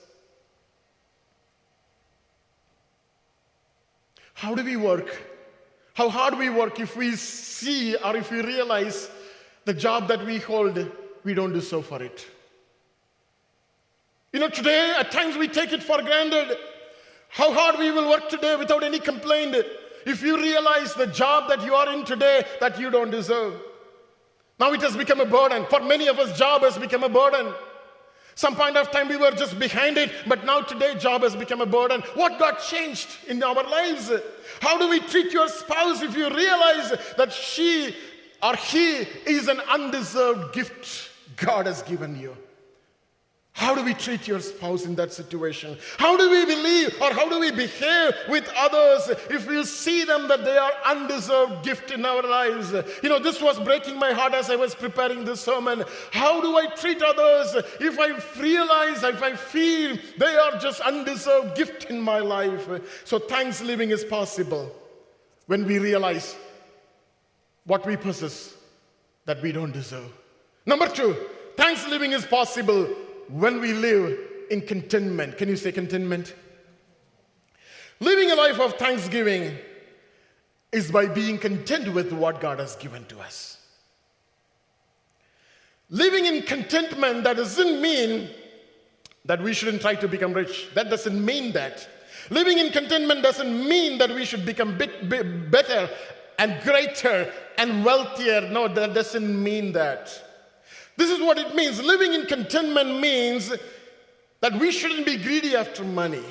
How 4.34 4.54
do 4.54 4.64
we 4.64 4.76
work? 4.76 5.22
How 5.94 6.08
hard 6.08 6.36
we 6.36 6.50
work 6.50 6.80
if 6.80 6.96
we 6.96 7.16
see 7.16 7.96
or 7.96 8.16
if 8.16 8.30
we 8.30 8.42
realize 8.42 9.10
the 9.64 9.72
job 9.72 10.08
that 10.08 10.24
we 10.26 10.38
hold, 10.38 10.90
we 11.22 11.34
don't 11.34 11.52
deserve 11.52 11.86
for 11.86 12.02
it. 12.02 12.26
You 14.32 14.40
know, 14.40 14.48
today 14.48 14.94
at 14.98 15.12
times 15.12 15.36
we 15.36 15.46
take 15.46 15.72
it 15.72 15.82
for 15.82 16.02
granted. 16.02 16.58
How 17.28 17.52
hard 17.52 17.78
we 17.78 17.90
will 17.90 18.08
work 18.10 18.28
today 18.28 18.56
without 18.56 18.82
any 18.82 18.98
complaint 18.98 19.56
if 20.06 20.22
you 20.22 20.36
realize 20.36 20.94
the 20.94 21.06
job 21.06 21.48
that 21.48 21.64
you 21.64 21.74
are 21.74 21.92
in 21.92 22.04
today 22.04 22.44
that 22.60 22.78
you 22.78 22.90
don't 22.90 23.10
deserve. 23.10 23.60
Now 24.58 24.72
it 24.72 24.80
has 24.82 24.96
become 24.96 25.20
a 25.20 25.26
burden. 25.26 25.66
For 25.66 25.80
many 25.80 26.06
of 26.06 26.18
us, 26.18 26.38
job 26.38 26.62
has 26.62 26.78
become 26.78 27.02
a 27.02 27.08
burden. 27.08 27.52
Some 28.36 28.56
point 28.56 28.76
of 28.76 28.90
time 28.90 29.08
we 29.08 29.16
were 29.16 29.30
just 29.30 29.58
behind 29.58 29.96
it, 29.96 30.10
but 30.26 30.44
now 30.44 30.60
today 30.60 30.96
job 30.96 31.22
has 31.22 31.36
become 31.36 31.60
a 31.60 31.66
burden. 31.66 32.00
What 32.14 32.38
got 32.38 32.60
changed 32.60 33.08
in 33.28 33.42
our 33.42 33.62
lives? 33.62 34.10
How 34.60 34.76
do 34.76 34.88
we 34.88 35.00
treat 35.00 35.32
your 35.32 35.48
spouse 35.48 36.02
if 36.02 36.16
you 36.16 36.28
realize 36.28 36.92
that 37.16 37.32
she 37.32 37.94
or 38.42 38.56
he 38.56 39.06
is 39.26 39.48
an 39.48 39.60
undeserved 39.68 40.52
gift 40.52 41.10
God 41.36 41.66
has 41.66 41.82
given 41.82 42.18
you? 42.18 42.36
How 43.54 43.72
do 43.72 43.84
we 43.84 43.94
treat 43.94 44.26
your 44.26 44.40
spouse 44.40 44.84
in 44.84 44.96
that 44.96 45.12
situation? 45.12 45.78
How 45.96 46.16
do 46.16 46.28
we 46.28 46.44
believe 46.44 47.00
or 47.00 47.12
how 47.14 47.28
do 47.28 47.38
we 47.38 47.52
behave 47.52 48.12
with 48.28 48.50
others 48.56 49.16
if 49.30 49.46
we 49.48 49.62
see 49.64 50.04
them 50.04 50.26
that 50.26 50.44
they 50.44 50.56
are 50.56 50.72
undeserved 50.86 51.64
gift 51.64 51.92
in 51.92 52.04
our 52.04 52.22
lives? 52.22 52.72
You 53.00 53.08
know, 53.08 53.20
this 53.20 53.40
was 53.40 53.60
breaking 53.60 53.96
my 53.96 54.12
heart 54.12 54.34
as 54.34 54.50
I 54.50 54.56
was 54.56 54.74
preparing 54.74 55.24
this 55.24 55.40
sermon. 55.40 55.84
How 56.10 56.40
do 56.40 56.56
I 56.56 56.66
treat 56.74 57.00
others 57.00 57.64
if 57.80 57.96
I 58.00 58.18
realize, 58.40 59.04
if 59.04 59.22
I 59.22 59.36
feel 59.36 59.98
they 60.18 60.34
are 60.34 60.58
just 60.58 60.80
undeserved 60.80 61.56
gift 61.56 61.84
in 61.84 62.00
my 62.00 62.18
life? 62.18 62.68
So 63.04 63.20
thanks 63.20 63.62
living 63.62 63.90
is 63.90 64.02
possible 64.02 64.74
when 65.46 65.64
we 65.64 65.78
realize 65.78 66.34
what 67.66 67.86
we 67.86 67.96
possess 67.96 68.56
that 69.26 69.40
we 69.40 69.52
don't 69.52 69.72
deserve. 69.72 70.12
Number 70.66 70.88
two, 70.88 71.16
thanks 71.56 71.86
living 71.86 72.10
is 72.10 72.26
possible 72.26 72.88
when 73.28 73.60
we 73.60 73.72
live 73.72 74.18
in 74.50 74.60
contentment. 74.60 75.38
Can 75.38 75.48
you 75.48 75.56
say 75.56 75.72
contentment? 75.72 76.34
Living 78.00 78.30
a 78.30 78.34
life 78.34 78.60
of 78.60 78.74
thanksgiving 78.74 79.56
is 80.72 80.90
by 80.90 81.06
being 81.06 81.38
content 81.38 81.92
with 81.94 82.12
what 82.12 82.40
God 82.40 82.58
has 82.58 82.76
given 82.76 83.04
to 83.06 83.20
us. 83.20 83.58
Living 85.90 86.26
in 86.26 86.42
contentment, 86.42 87.24
that 87.24 87.36
doesn't 87.36 87.80
mean 87.80 88.30
that 89.24 89.40
we 89.40 89.52
shouldn't 89.52 89.80
try 89.80 89.94
to 89.94 90.08
become 90.08 90.32
rich. 90.32 90.68
That 90.74 90.90
doesn't 90.90 91.24
mean 91.24 91.52
that. 91.52 91.88
Living 92.30 92.58
in 92.58 92.72
contentment 92.72 93.22
doesn't 93.22 93.68
mean 93.68 93.98
that 93.98 94.10
we 94.10 94.24
should 94.24 94.44
become 94.44 94.76
bit, 94.76 95.08
bit 95.08 95.50
better 95.50 95.88
and 96.38 96.60
greater 96.62 97.32
and 97.58 97.84
wealthier. 97.84 98.40
No, 98.40 98.66
that 98.68 98.94
doesn't 98.94 99.42
mean 99.42 99.72
that. 99.72 100.23
This 100.96 101.10
is 101.10 101.20
what 101.20 101.38
it 101.38 101.54
means. 101.54 101.82
Living 101.82 102.14
in 102.14 102.26
contentment 102.26 103.00
means 103.00 103.52
that 104.40 104.52
we 104.58 104.70
shouldn't 104.70 105.06
be 105.06 105.16
greedy 105.16 105.56
after 105.56 105.84
money. 105.84 106.24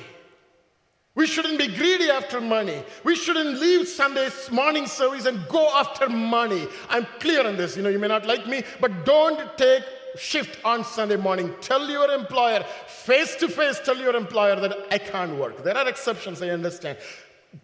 We 1.16 1.26
shouldn't 1.26 1.58
be 1.58 1.68
greedy 1.68 2.10
after 2.10 2.40
money. 2.40 2.82
We 3.04 3.14
shouldn't 3.14 3.60
leave 3.60 3.86
Sunday's 3.86 4.50
morning 4.50 4.86
service 4.86 5.26
and 5.26 5.46
go 5.48 5.68
after 5.74 6.08
money. 6.08 6.66
I'm 6.88 7.06
clear 7.20 7.46
on 7.46 7.56
this. 7.56 7.76
You 7.76 7.84
know, 7.84 7.88
you 7.88 8.00
may 8.00 8.08
not 8.08 8.26
like 8.26 8.48
me, 8.48 8.64
but 8.80 9.04
don't 9.04 9.56
take 9.56 9.84
shift 10.16 10.58
on 10.64 10.84
Sunday 10.84 11.16
morning. 11.16 11.54
Tell 11.60 11.88
your 11.88 12.10
employer, 12.10 12.64
face 12.86 13.36
to 13.36 13.48
face, 13.48 13.80
tell 13.84 13.96
your 13.96 14.16
employer 14.16 14.56
that 14.56 14.76
I 14.90 14.98
can't 14.98 15.36
work. 15.36 15.62
There 15.62 15.76
are 15.76 15.88
exceptions, 15.88 16.42
I 16.42 16.48
understand. 16.50 16.98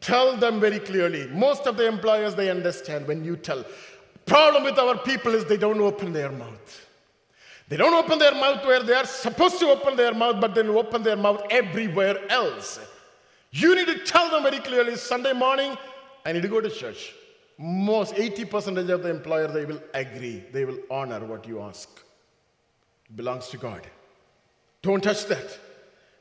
Tell 0.01 0.37
them 0.37 0.61
very 0.61 0.79
clearly. 0.79 1.27
Most 1.29 1.67
of 1.67 1.77
the 1.77 1.89
employers, 1.89 2.37
they 2.37 2.51
understand 2.51 3.09
when 3.09 3.25
you 3.25 3.37
tell. 3.37 3.65
Problem 4.27 4.63
with 4.63 4.79
our 4.79 4.97
people 4.99 5.35
is 5.35 5.45
they 5.45 5.57
don't 5.57 5.81
open 5.81 6.13
their 6.13 6.31
mouth. 6.31 6.87
They 7.71 7.77
don't 7.77 7.95
open 7.95 8.19
their 8.19 8.35
mouth 8.35 8.67
where 8.67 8.83
they 8.83 8.95
are 8.95 9.07
supposed 9.07 9.61
to 9.61 9.69
open 9.69 9.97
their 9.97 10.13
mouth, 10.13 10.41
but 10.41 10.57
then 10.57 10.71
open 10.71 11.05
their 11.05 11.17
mouth 11.17 11.41
everywhere 11.51 12.19
else. 12.29 12.81
You 13.53 13.77
need 13.77 13.87
to 13.87 14.01
tell 14.01 14.29
them 14.29 14.43
very 14.43 14.59
clearly 14.59 14.97
Sunday 14.97 15.33
morning, 15.33 15.79
I 16.27 16.33
need 16.33 16.43
to 16.43 16.49
go 16.49 16.61
to 16.61 16.69
church. 16.69 17.15
Most 17.57 18.17
80% 18.17 18.77
of 18.77 18.87
the 18.87 19.09
employer, 19.09 19.47
they 19.47 19.65
will 19.67 19.81
agree. 19.95 20.43
They 20.51 20.65
will 20.65 20.79
honor 20.91 21.25
what 21.25 21.47
you 21.47 21.61
ask. 21.63 21.89
It 23.09 23.17
belongs 23.17 23.47
to 23.51 23.57
God. 23.57 23.87
Don't 24.83 25.03
touch 25.05 25.27
that. 25.27 25.57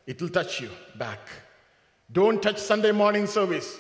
It 0.06 0.22
will 0.22 0.30
touch 0.30 0.62
you 0.62 0.70
back. 0.98 1.20
Don't 2.12 2.44
touch 2.44 2.60
Sunday 2.60 2.92
morning 2.92 3.26
service. 3.26 3.80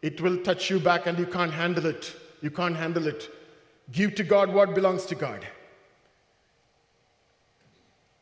It 0.00 0.20
will 0.20 0.36
touch 0.38 0.70
you 0.70 0.78
back 0.78 1.06
and 1.08 1.18
you 1.18 1.26
can't 1.26 1.52
handle 1.52 1.86
it. 1.86 2.14
You 2.40 2.52
can't 2.52 2.76
handle 2.76 3.08
it. 3.08 3.28
Give 3.90 4.14
to 4.14 4.22
God 4.22 4.54
what 4.54 4.76
belongs 4.76 5.06
to 5.06 5.16
God. 5.16 5.44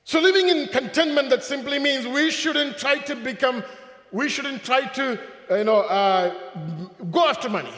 So, 0.09 0.21
living 0.21 0.49
in 0.49 0.69
contentment, 0.69 1.29
that 1.29 1.45
simply 1.45 1.79
means 1.79 2.07
we 2.07 2.31
shouldn't 2.31 2.79
try 2.79 2.97
to 2.97 3.15
become, 3.15 3.63
we 4.11 4.31
shouldn't 4.31 4.65
try 4.65 4.87
to, 4.87 5.21
you 5.51 5.65
know, 5.65 5.81
uh, 5.81 6.35
go 7.11 7.29
after 7.29 7.51
money. 7.51 7.75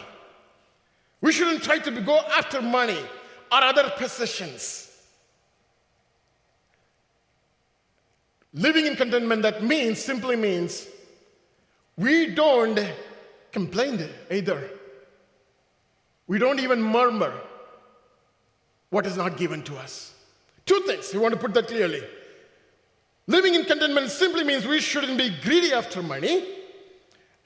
We 1.20 1.32
shouldn't 1.32 1.64
try 1.64 1.80
to 1.80 1.90
go 1.90 2.20
after 2.38 2.62
money 2.62 3.00
or 3.50 3.64
other 3.64 3.90
possessions. 3.96 4.96
Living 8.54 8.86
in 8.86 8.94
contentment, 8.94 9.42
that 9.42 9.64
means, 9.64 9.98
simply 9.98 10.36
means, 10.36 10.86
we 11.96 12.26
don't 12.26 12.78
complain 13.50 14.08
either. 14.30 14.70
We 16.28 16.38
don't 16.38 16.60
even 16.60 16.80
murmur 16.80 17.34
what 18.90 19.04
is 19.04 19.16
not 19.16 19.36
given 19.36 19.64
to 19.64 19.76
us. 19.78 20.14
Two 20.64 20.78
things, 20.86 21.12
we 21.12 21.18
want 21.18 21.34
to 21.34 21.40
put 21.40 21.52
that 21.54 21.66
clearly. 21.66 22.04
Living 23.30 23.54
in 23.54 23.64
contentment 23.64 24.10
simply 24.10 24.42
means 24.42 24.66
we 24.66 24.80
shouldn't 24.80 25.16
be 25.16 25.30
greedy 25.44 25.72
after 25.72 26.02
money 26.02 26.48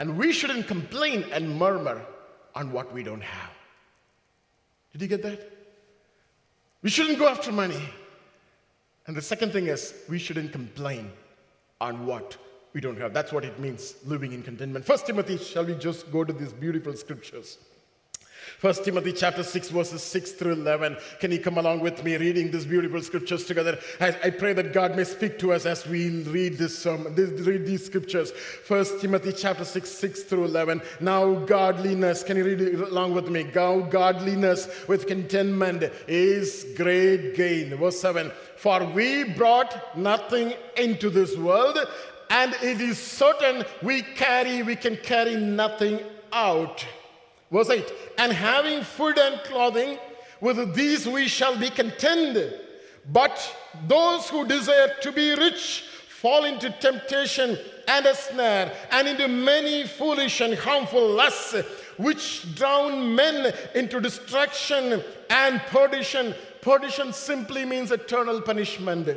and 0.00 0.16
we 0.16 0.32
shouldn't 0.32 0.66
complain 0.66 1.26
and 1.30 1.58
murmur 1.58 2.00
on 2.54 2.72
what 2.72 2.90
we 2.94 3.02
don't 3.02 3.22
have. 3.22 3.50
Did 4.92 5.02
you 5.02 5.08
get 5.08 5.22
that? 5.24 5.52
We 6.80 6.88
shouldn't 6.88 7.18
go 7.18 7.28
after 7.28 7.52
money. 7.52 7.82
And 9.06 9.14
the 9.14 9.20
second 9.20 9.52
thing 9.52 9.66
is, 9.66 9.92
we 10.08 10.18
shouldn't 10.18 10.52
complain 10.52 11.12
on 11.82 12.06
what 12.06 12.38
we 12.72 12.80
don't 12.80 12.98
have. 12.98 13.12
That's 13.12 13.30
what 13.30 13.44
it 13.44 13.60
means, 13.60 13.96
living 14.06 14.32
in 14.32 14.42
contentment. 14.42 14.86
First 14.86 15.04
Timothy, 15.04 15.36
shall 15.36 15.66
we 15.66 15.74
just 15.74 16.10
go 16.10 16.24
to 16.24 16.32
these 16.32 16.54
beautiful 16.54 16.96
scriptures? 16.96 17.58
First 18.59 18.85
Timothy 18.85 19.12
chapter 19.12 19.42
6, 19.42 19.70
verses 19.70 20.02
6 20.02 20.33
through 20.33 20.52
11. 20.52 20.96
Can 21.20 21.33
you 21.33 21.40
come 21.40 21.59
along 21.59 21.80
with 21.80 22.02
me 22.04 22.16
reading 22.16 22.50
these 22.50 22.64
beautiful 22.64 23.02
scriptures 23.02 23.44
together? 23.44 23.78
I, 24.00 24.16
I 24.24 24.30
pray 24.30 24.52
that 24.54 24.72
God 24.72 24.96
may 24.96 25.04
speak 25.04 25.38
to 25.40 25.52
us 25.52 25.66
as 25.66 25.87
we 25.87 26.22
read 26.22 26.59
this 26.59 26.78
sermon, 26.78 27.14
this, 27.14 27.30
read 27.46 27.66
these 27.66 27.85
scriptures. 27.85 28.30
First 28.30 29.00
Timothy 29.00 29.33
chapter 29.33 29.64
6, 29.64 29.88
6 29.88 30.22
through 30.24 30.44
11. 30.46 30.83
Now 31.00 31.35
godliness, 31.35 32.22
can 32.22 32.37
you 32.37 32.44
read 32.44 32.61
along 32.61 33.14
with 33.14 33.28
me? 33.28 33.44
Now 33.54 33.80
godliness 33.80 34.68
with 34.88 35.07
contentment 35.07 35.85
is 36.09 36.66
great 36.76 37.37
gain. 37.37 37.76
Verse 37.76 38.00
7. 38.00 38.30
For 38.57 38.85
we 38.87 39.24
brought 39.24 39.96
nothing 39.96 40.54
into 40.76 41.11
this 41.11 41.37
world, 41.37 41.78
and 42.30 42.54
it 42.62 42.80
is 42.80 42.98
certain 42.98 43.64
we 43.83 44.02
carry, 44.02 44.62
we 44.62 44.76
can 44.76 44.96
carry 44.96 45.37
nothing 45.37 46.00
out. 46.33 46.85
Verse 47.54 47.70
8 47.70 47.92
And 48.18 48.32
having 48.32 48.82
food 48.82 49.16
and 49.16 49.40
clothing, 49.44 49.96
with 50.40 50.74
these 50.74 51.06
we 51.06 51.28
shall 51.28 51.56
be 51.56 51.70
contented. 51.70 52.60
But 53.12 53.38
those 53.86 54.28
who 54.28 54.44
desire 54.44 54.92
to 55.02 55.12
be 55.12 55.36
rich 55.36 55.84
fall 56.08 56.44
into 56.44 56.70
temptation 56.80 57.56
and 57.86 58.06
a 58.06 58.14
snare, 58.14 58.72
and 58.90 59.06
into 59.06 59.28
many 59.28 59.86
foolish 59.86 60.40
and 60.40 60.54
harmful 60.54 61.06
lusts, 61.10 61.54
which 61.96 62.54
drown 62.56 63.14
men 63.14 63.54
into 63.74 64.00
destruction 64.00 65.02
and 65.30 65.60
perdition. 65.68 66.34
Perdition 66.60 67.12
simply 67.12 67.64
means 67.64 67.92
eternal 67.92 68.40
punishment. 68.40 69.08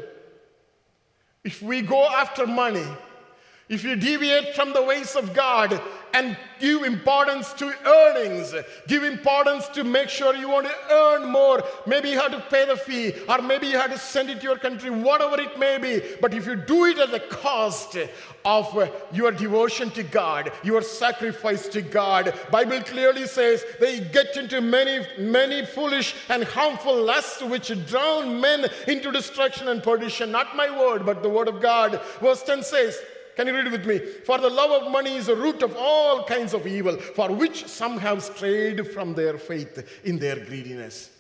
If 1.44 1.64
we 1.64 1.82
go 1.82 2.06
after 2.08 2.46
money, 2.46 2.86
if 3.70 3.84
you 3.84 3.96
deviate 3.98 4.56
from 4.56 4.72
the 4.72 4.82
ways 4.82 5.16
of 5.16 5.34
God 5.34 5.82
and 6.14 6.38
give 6.60 6.84
importance 6.84 7.52
to 7.54 7.74
earnings, 7.86 8.56
give 8.88 9.04
importance 9.04 9.68
to 9.68 9.84
make 9.84 10.08
sure 10.08 10.34
you 10.36 10.48
want 10.48 10.66
to 10.68 10.74
earn 10.90 11.30
more, 11.30 11.62
maybe 11.86 12.10
you 12.10 12.20
have 12.20 12.32
to 12.32 12.40
pay 12.50 12.66
the 12.66 12.78
fee, 12.78 13.14
or 13.28 13.42
maybe 13.42 13.68
you 13.68 13.78
have 13.78 13.92
to 13.92 13.98
send 14.00 14.30
it 14.30 14.40
to 14.40 14.44
your 14.44 14.58
country, 14.58 14.90
whatever 14.90 15.40
it 15.40 15.60
may 15.60 15.78
be. 15.78 16.02
But 16.22 16.34
if 16.34 16.48
you 16.48 16.56
do 16.56 16.86
it 16.86 16.98
at 16.98 17.12
the 17.12 17.20
cost 17.20 17.98
of 18.46 18.90
your 19.12 19.32
devotion 19.32 19.90
to 19.92 20.04
God, 20.04 20.54
your 20.64 20.82
sacrifice 20.82 21.68
to 21.68 21.82
God, 21.82 22.34
Bible 22.50 22.82
clearly 22.84 23.28
says 23.28 23.66
they 23.82 24.00
get 24.00 24.38
into 24.38 24.62
many, 24.62 25.06
many 25.20 25.66
foolish 25.66 26.16
and 26.30 26.46
harmful 26.46 27.04
lusts 27.04 27.44
which 27.44 27.72
drown 27.86 28.40
men 28.40 28.66
into 28.88 29.12
destruction 29.12 29.68
and 29.68 29.84
perdition. 29.84 30.32
Not 30.32 30.56
my 30.56 30.70
word, 30.70 31.06
but 31.06 31.22
the 31.22 31.30
word 31.30 31.50
of 31.50 31.62
God. 31.62 32.02
Verse 32.22 32.42
10 32.44 32.64
says, 32.64 32.98
can 33.38 33.46
you 33.46 33.54
read 33.54 33.68
it 33.68 33.72
with 33.72 33.86
me? 33.86 34.00
For 34.00 34.40
the 34.40 34.50
love 34.50 34.82
of 34.82 34.92
money 34.92 35.16
is 35.16 35.28
the 35.28 35.36
root 35.36 35.62
of 35.62 35.76
all 35.78 36.24
kinds 36.24 36.56
of 36.56 36.66
evil, 36.66 36.98
for 36.98 37.32
which 37.32 37.68
some 37.68 38.00
have 38.00 38.24
strayed 38.24 38.92
from 38.92 39.14
their 39.14 39.38
faith 39.38 40.02
in 40.04 40.18
their 40.18 40.44
greediness. 40.44 41.12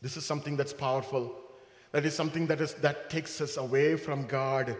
This 0.00 0.16
is 0.16 0.24
something 0.24 0.56
that's 0.56 0.72
powerful. 0.72 1.30
That 1.92 2.06
is 2.06 2.14
something 2.14 2.46
that, 2.46 2.62
is, 2.62 2.72
that 2.76 3.10
takes 3.10 3.38
us 3.42 3.58
away 3.58 3.96
from 3.96 4.26
God. 4.26 4.74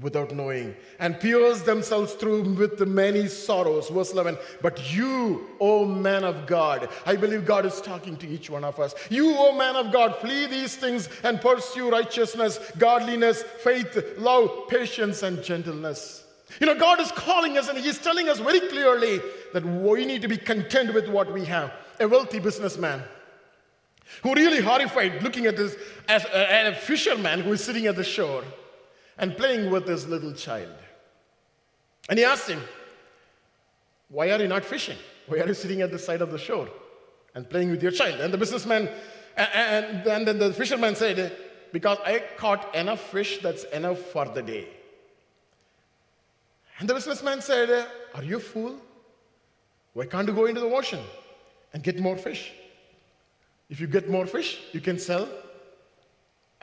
Without 0.00 0.34
knowing, 0.34 0.74
and 0.98 1.20
pierce 1.20 1.62
themselves 1.62 2.14
through 2.14 2.42
with 2.54 2.80
many 2.86 3.28
sorrows. 3.28 3.88
Verse 3.88 4.12
11. 4.12 4.36
But 4.60 4.92
you, 4.92 5.48
O 5.60 5.84
man 5.84 6.24
of 6.24 6.46
God, 6.46 6.88
I 7.06 7.14
believe 7.14 7.46
God 7.46 7.64
is 7.64 7.80
talking 7.80 8.16
to 8.16 8.26
each 8.26 8.50
one 8.50 8.64
of 8.64 8.80
us. 8.80 8.94
You, 9.08 9.36
O 9.36 9.56
man 9.56 9.76
of 9.76 9.92
God, 9.92 10.16
flee 10.16 10.46
these 10.46 10.74
things 10.74 11.08
and 11.22 11.40
pursue 11.40 11.90
righteousness, 11.90 12.58
godliness, 12.76 13.42
faith, 13.42 14.18
love, 14.18 14.68
patience, 14.68 15.22
and 15.22 15.42
gentleness. 15.42 16.24
You 16.60 16.66
know, 16.66 16.74
God 16.78 17.00
is 17.00 17.12
calling 17.12 17.56
us 17.56 17.68
and 17.68 17.78
He's 17.78 17.98
telling 17.98 18.28
us 18.28 18.40
very 18.40 18.60
clearly 18.60 19.20
that 19.52 19.64
we 19.64 20.04
need 20.04 20.22
to 20.22 20.28
be 20.28 20.36
content 20.36 20.92
with 20.92 21.08
what 21.08 21.32
we 21.32 21.44
have. 21.44 21.72
A 22.00 22.08
wealthy 22.08 22.40
businessman 22.40 23.00
who 24.24 24.34
really 24.34 24.60
horrified 24.60 25.22
looking 25.22 25.46
at 25.46 25.56
this 25.56 25.76
as 26.08 26.24
a, 26.26 26.68
a 26.68 26.74
fisherman 26.74 27.40
who 27.40 27.52
is 27.52 27.62
sitting 27.62 27.86
at 27.86 27.94
the 27.94 28.04
shore 28.04 28.42
and 29.18 29.36
playing 29.36 29.70
with 29.70 29.86
his 29.86 30.06
little 30.08 30.32
child. 30.32 30.74
And 32.08 32.18
he 32.18 32.24
asked 32.24 32.48
him, 32.48 32.60
Why 34.08 34.30
are 34.30 34.40
you 34.40 34.48
not 34.48 34.64
fishing? 34.64 34.98
Why 35.26 35.38
are 35.38 35.46
you 35.46 35.54
sitting 35.54 35.80
at 35.80 35.90
the 35.90 35.98
side 35.98 36.20
of 36.20 36.30
the 36.30 36.38
shore 36.38 36.68
and 37.34 37.48
playing 37.48 37.70
with 37.70 37.82
your 37.82 37.92
child? 37.92 38.20
And 38.20 38.32
the 38.32 38.38
businessman, 38.38 38.88
and, 39.36 40.06
and 40.06 40.26
then 40.26 40.38
the 40.38 40.52
fisherman 40.52 40.94
said, 40.94 41.36
Because 41.72 41.98
I 42.04 42.22
caught 42.36 42.74
enough 42.74 43.00
fish 43.10 43.38
that's 43.42 43.64
enough 43.64 43.98
for 43.98 44.26
the 44.26 44.42
day. 44.42 44.68
And 46.78 46.88
the 46.88 46.94
businessman 46.94 47.40
said, 47.40 47.86
Are 48.14 48.24
you 48.24 48.36
a 48.36 48.40
fool? 48.40 48.76
Why 49.92 50.06
can't 50.06 50.26
you 50.26 50.34
go 50.34 50.46
into 50.46 50.60
the 50.60 50.66
ocean 50.66 51.00
and 51.72 51.82
get 51.82 52.00
more 52.00 52.16
fish? 52.16 52.52
If 53.70 53.80
you 53.80 53.86
get 53.86 54.10
more 54.10 54.26
fish, 54.26 54.60
you 54.72 54.80
can 54.80 54.98
sell 54.98 55.28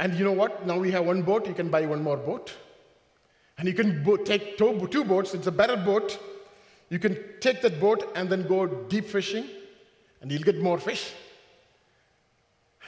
and 0.01 0.15
you 0.15 0.25
know 0.25 0.31
what? 0.31 0.65
Now 0.65 0.79
we 0.79 0.89
have 0.91 1.05
one 1.05 1.21
boat, 1.21 1.47
you 1.47 1.53
can 1.53 1.69
buy 1.69 1.85
one 1.85 2.01
more 2.01 2.17
boat. 2.17 2.51
And 3.59 3.67
you 3.67 3.75
can 3.75 4.03
bo- 4.03 4.17
take 4.17 4.57
two, 4.57 4.87
two 4.89 5.03
boats, 5.05 5.35
it's 5.35 5.45
a 5.45 5.51
better 5.51 5.77
boat. 5.77 6.19
You 6.89 6.97
can 6.97 7.17
take 7.39 7.61
that 7.61 7.79
boat 7.79 8.11
and 8.15 8.27
then 8.27 8.47
go 8.47 8.65
deep 8.65 9.05
fishing, 9.05 9.45
and 10.19 10.31
you'll 10.31 10.41
get 10.41 10.59
more 10.59 10.79
fish. 10.79 11.13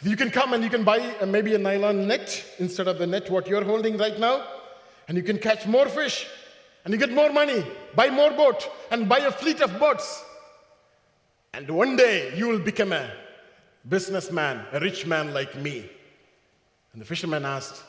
You 0.02 0.17
can 0.17 0.32
come 0.32 0.54
and 0.54 0.63
you 0.63 0.71
can 0.71 0.84
buy 0.84 0.97
a, 1.21 1.26
maybe 1.26 1.54
a 1.54 1.60
nylon 1.60 2.08
net 2.08 2.43
instead 2.58 2.88
of 2.88 2.97
the 2.97 3.06
net 3.06 3.30
what 3.30 3.47
you're 3.47 3.63
holding 3.63 3.95
right 3.97 4.19
now, 4.19 4.43
and 5.08 5.15
you 5.15 5.23
can 5.23 5.38
catch 5.38 5.67
more 5.67 5.88
fish, 5.88 6.26
and 6.84 6.93
you 6.93 6.99
get 6.99 7.13
more 7.13 7.32
money, 7.32 7.63
buy 7.95 8.10
more 8.10 8.32
boat, 8.32 8.67
and 8.89 9.08
buy 9.08 9.19
a 9.19 9.32
fleet 9.32 9.62
of 9.62 9.80
boats. 9.80 10.23
And 11.54 11.69
one 11.69 11.95
day 11.95 12.36
you 12.36 12.47
will 12.47 12.60
become 12.60 12.91
a 12.91 13.12
businessman, 13.88 14.65
a 14.71 14.80
rich 14.80 15.06
man 15.06 15.32
like 15.32 15.56
me. 15.56 15.89
And 16.93 17.01
the 17.01 17.06
fisherman 17.06 17.43
asked, 17.43 17.84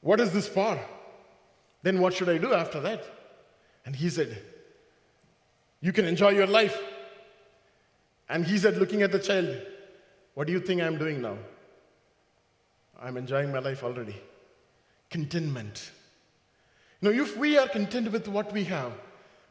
What 0.00 0.20
is 0.20 0.32
this 0.32 0.48
for? 0.48 0.78
Then 1.82 2.00
what 2.00 2.14
should 2.14 2.30
I 2.30 2.38
do 2.38 2.54
after 2.54 2.80
that? 2.80 3.04
And 3.84 3.94
he 3.94 4.08
said, 4.08 4.40
You 5.80 5.92
can 5.92 6.06
enjoy 6.06 6.30
your 6.30 6.46
life. 6.46 6.78
And 8.28 8.46
he 8.46 8.56
said, 8.56 8.78
looking 8.78 9.02
at 9.02 9.12
the 9.12 9.18
child, 9.18 9.60
What 10.32 10.46
do 10.46 10.52
you 10.52 10.60
think 10.60 10.80
I'm 10.80 10.98
doing 10.98 11.20
now? 11.20 11.36
I'm 13.00 13.18
enjoying 13.18 13.52
my 13.52 13.58
life 13.58 13.84
already. 13.84 14.16
Contentment. 15.10 15.90
You 17.00 17.10
know, 17.10 17.22
if 17.22 17.36
we 17.36 17.58
are 17.58 17.68
content 17.68 18.10
with 18.10 18.28
what 18.28 18.50
we 18.50 18.64
have, 18.64 18.92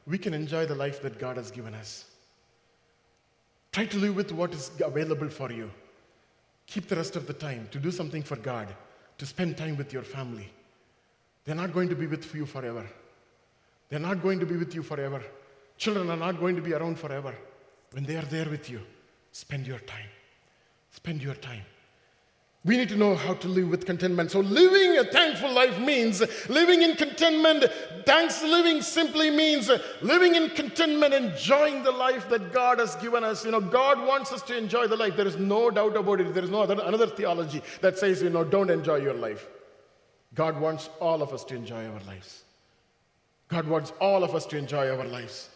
we 0.07 0.17
can 0.17 0.33
enjoy 0.33 0.65
the 0.65 0.75
life 0.75 1.01
that 1.03 1.19
God 1.19 1.38
has 1.38 1.51
given 1.51 1.75
us. 1.75 2.05
Try 3.71 3.86
to 3.86 3.97
live 3.97 4.15
with 4.15 4.31
what 4.31 4.53
is 4.53 4.71
available 4.83 5.29
for 5.29 5.51
you. 5.51 5.69
Keep 6.67 6.88
the 6.88 6.95
rest 6.95 7.15
of 7.15 7.28
the 7.28 7.34
time 7.34 7.67
to 7.71 7.80
do 7.80 7.91
something 7.91 8.23
for 8.23 8.36
God, 8.36 8.73
to 9.17 9.26
spend 9.26 9.58
time 9.58 9.78
with 9.78 9.93
your 9.93 10.04
family. 10.04 10.49
They're 11.45 11.56
not 11.56 11.73
going 11.73 11.89
to 11.89 11.95
be 11.95 12.08
with 12.08 12.34
you 12.34 12.45
forever. 12.45 12.88
They're 13.89 13.99
not 13.99 14.21
going 14.21 14.39
to 14.39 14.45
be 14.45 14.56
with 14.56 14.73
you 14.73 14.82
forever. 14.82 15.21
Children 15.78 16.10
are 16.10 16.17
not 16.17 16.39
going 16.39 16.56
to 16.56 16.62
be 16.62 16.73
around 16.73 16.97
forever. 16.97 17.36
When 17.91 18.06
they 18.06 18.15
are 18.15 18.26
there 18.26 18.49
with 18.49 18.69
you, 18.69 18.82
spend 19.32 19.67
your 19.67 19.80
time. 19.80 20.10
Spend 20.91 21.21
your 21.21 21.36
time. 21.36 21.63
We 22.65 22.78
need 22.78 22.88
to 22.89 22.95
know 22.95 23.13
how 23.13 23.34
to 23.34 23.47
live 23.49 23.67
with 23.69 23.86
contentment. 23.86 24.32
So, 24.32 24.39
living 24.39 24.97
a 24.97 25.04
thankful 25.04 25.52
life 25.52 25.78
means 25.80 26.21
living 26.47 26.82
in 26.82 26.95
contentment. 26.95 27.65
Thanks 28.06 28.41
living 28.41 28.82
simply 28.82 29.30
means 29.30 29.69
living 30.02 30.36
in 30.36 30.49
contentment, 30.52 31.13
enjoying 31.13 31.84
the 31.84 31.91
life 31.91 32.30
that 32.30 32.54
God 32.54 32.80
has 32.80 32.95
given 32.95 33.26
us. 33.26 33.43
You 33.43 33.52
know, 33.52 33.60
God 33.60 33.99
wants 34.08 34.32
us 34.32 34.41
to 34.43 34.58
enjoy 34.58 34.88
the 34.88 34.95
life. 34.95 35.17
There 35.17 35.28
is 35.28 35.36
no 35.36 35.71
doubt 35.71 35.97
about 35.97 36.21
it. 36.21 36.34
There 36.34 36.43
is 36.43 36.49
no 36.49 36.62
other, 36.62 36.82
another 36.82 37.08
theology 37.08 37.62
that 37.82 37.97
says, 37.97 38.21
you 38.21 38.30
know, 38.30 38.45
don't 38.45 38.69
enjoy 38.69 38.97
your 38.97 39.13
life. 39.13 39.45
God 40.34 40.60
wants 40.60 40.89
all 41.02 41.21
of 41.21 41.34
us 41.34 41.43
to 41.45 41.56
enjoy 41.56 41.86
our 41.86 41.99
lives. 42.08 42.43
God 43.49 43.67
wants 43.67 43.91
all 43.99 44.23
of 44.23 44.36
us 44.36 44.45
to 44.47 44.58
enjoy 44.58 44.89
our 44.89 45.04
lives. 45.04 45.49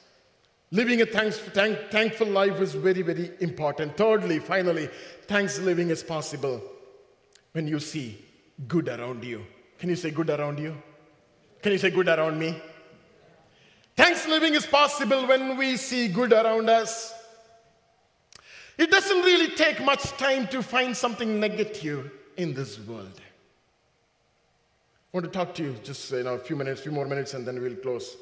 Living 0.71 1.01
a 1.01 1.05
thanks, 1.05 1.39
thank, 1.39 1.89
thankful 1.89 2.27
life 2.27 2.59
is 2.59 2.75
very, 2.75 3.01
very 3.01 3.31
important. 3.39 3.95
Thirdly, 3.95 4.39
finally, 4.39 4.89
thanks 5.27 5.57
living 5.59 5.89
is 5.89 6.03
possible 6.03 6.61
when 7.57 7.67
you 7.67 7.79
see 7.79 8.23
good 8.67 8.87
around 8.87 9.23
you. 9.23 9.43
Can 9.79 9.89
you 9.89 9.95
say 9.95 10.11
good 10.11 10.29
around 10.29 10.59
you? 10.59 10.77
Can 11.63 11.71
you 11.71 11.79
say 11.79 11.89
good 11.89 12.07
around 12.07 12.37
me? 12.37 12.55
Thanks 13.95 14.27
living 14.27 14.53
is 14.53 14.67
possible 14.67 15.25
when 15.25 15.57
we 15.57 15.75
see 15.75 16.07
good 16.07 16.33
around 16.33 16.69
us. 16.69 17.15
It 18.77 18.91
doesn't 18.91 19.21
really 19.23 19.55
take 19.55 19.83
much 19.83 20.03
time 20.17 20.47
to 20.49 20.61
find 20.61 20.95
something 20.95 21.39
negative 21.39 22.11
in 22.37 22.53
this 22.53 22.77
world. 22.79 23.19
I 23.19 25.17
want 25.17 25.25
to 25.25 25.31
talk 25.31 25.55
to 25.55 25.63
you 25.63 25.75
just 25.83 26.11
you 26.11 26.21
know, 26.21 26.35
a 26.35 26.37
few 26.37 26.55
minutes, 26.55 26.81
few 26.81 26.91
more 26.91 27.07
minutes, 27.07 27.33
and 27.33 27.43
then 27.43 27.59
we'll 27.59 27.77
close. 27.77 28.17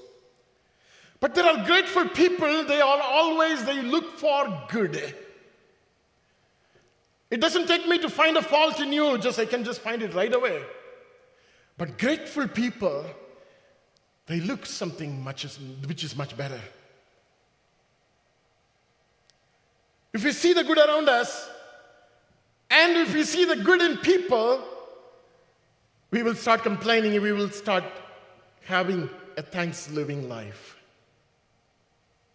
But 1.20 1.36
there 1.36 1.44
are 1.44 1.66
grateful 1.66 2.08
people, 2.08 2.64
they 2.64 2.80
are 2.80 3.02
always, 3.02 3.66
they 3.66 3.82
look 3.82 4.18
for 4.18 4.64
good. 4.70 5.14
It 7.30 7.42
doesn't 7.42 7.68
take 7.68 7.88
me 7.88 7.98
to 8.00 8.10
find 8.10 8.38
a 8.38 8.42
fault 8.42 8.80
in 8.80 8.94
you, 8.94 9.18
just 9.18 9.40
I 9.40 9.46
can 9.46 9.64
just 9.64 9.82
find 9.82 10.02
it 10.02 10.14
right 10.14 10.34
away. 10.34 10.64
But 11.78 11.98
grateful 11.98 12.48
people, 12.48 13.06
they 14.28 14.40
look 14.40 14.66
something 14.66 15.24
much 15.24 15.46
which 15.88 16.04
is 16.04 16.16
much 16.16 16.38
better. 16.38 16.60
If 20.14 20.24
we 20.24 20.32
see 20.32 20.54
the 20.54 20.64
good 20.64 20.78
around 20.78 21.10
us, 21.10 21.50
and 22.70 22.96
if 22.98 23.14
we 23.14 23.24
see 23.24 23.46
the 23.46 23.58
good 23.58 23.82
in 23.82 23.98
people, 23.98 24.64
we 26.12 26.24
will 26.24 26.36
start 26.36 26.64
complaining, 26.64 27.14
and 27.14 27.22
we 27.22 27.34
will 27.34 27.50
start 27.50 27.84
having 28.64 29.10
a 29.38 29.42
thanks 29.42 29.92
living 29.92 30.30
life. 30.30 30.78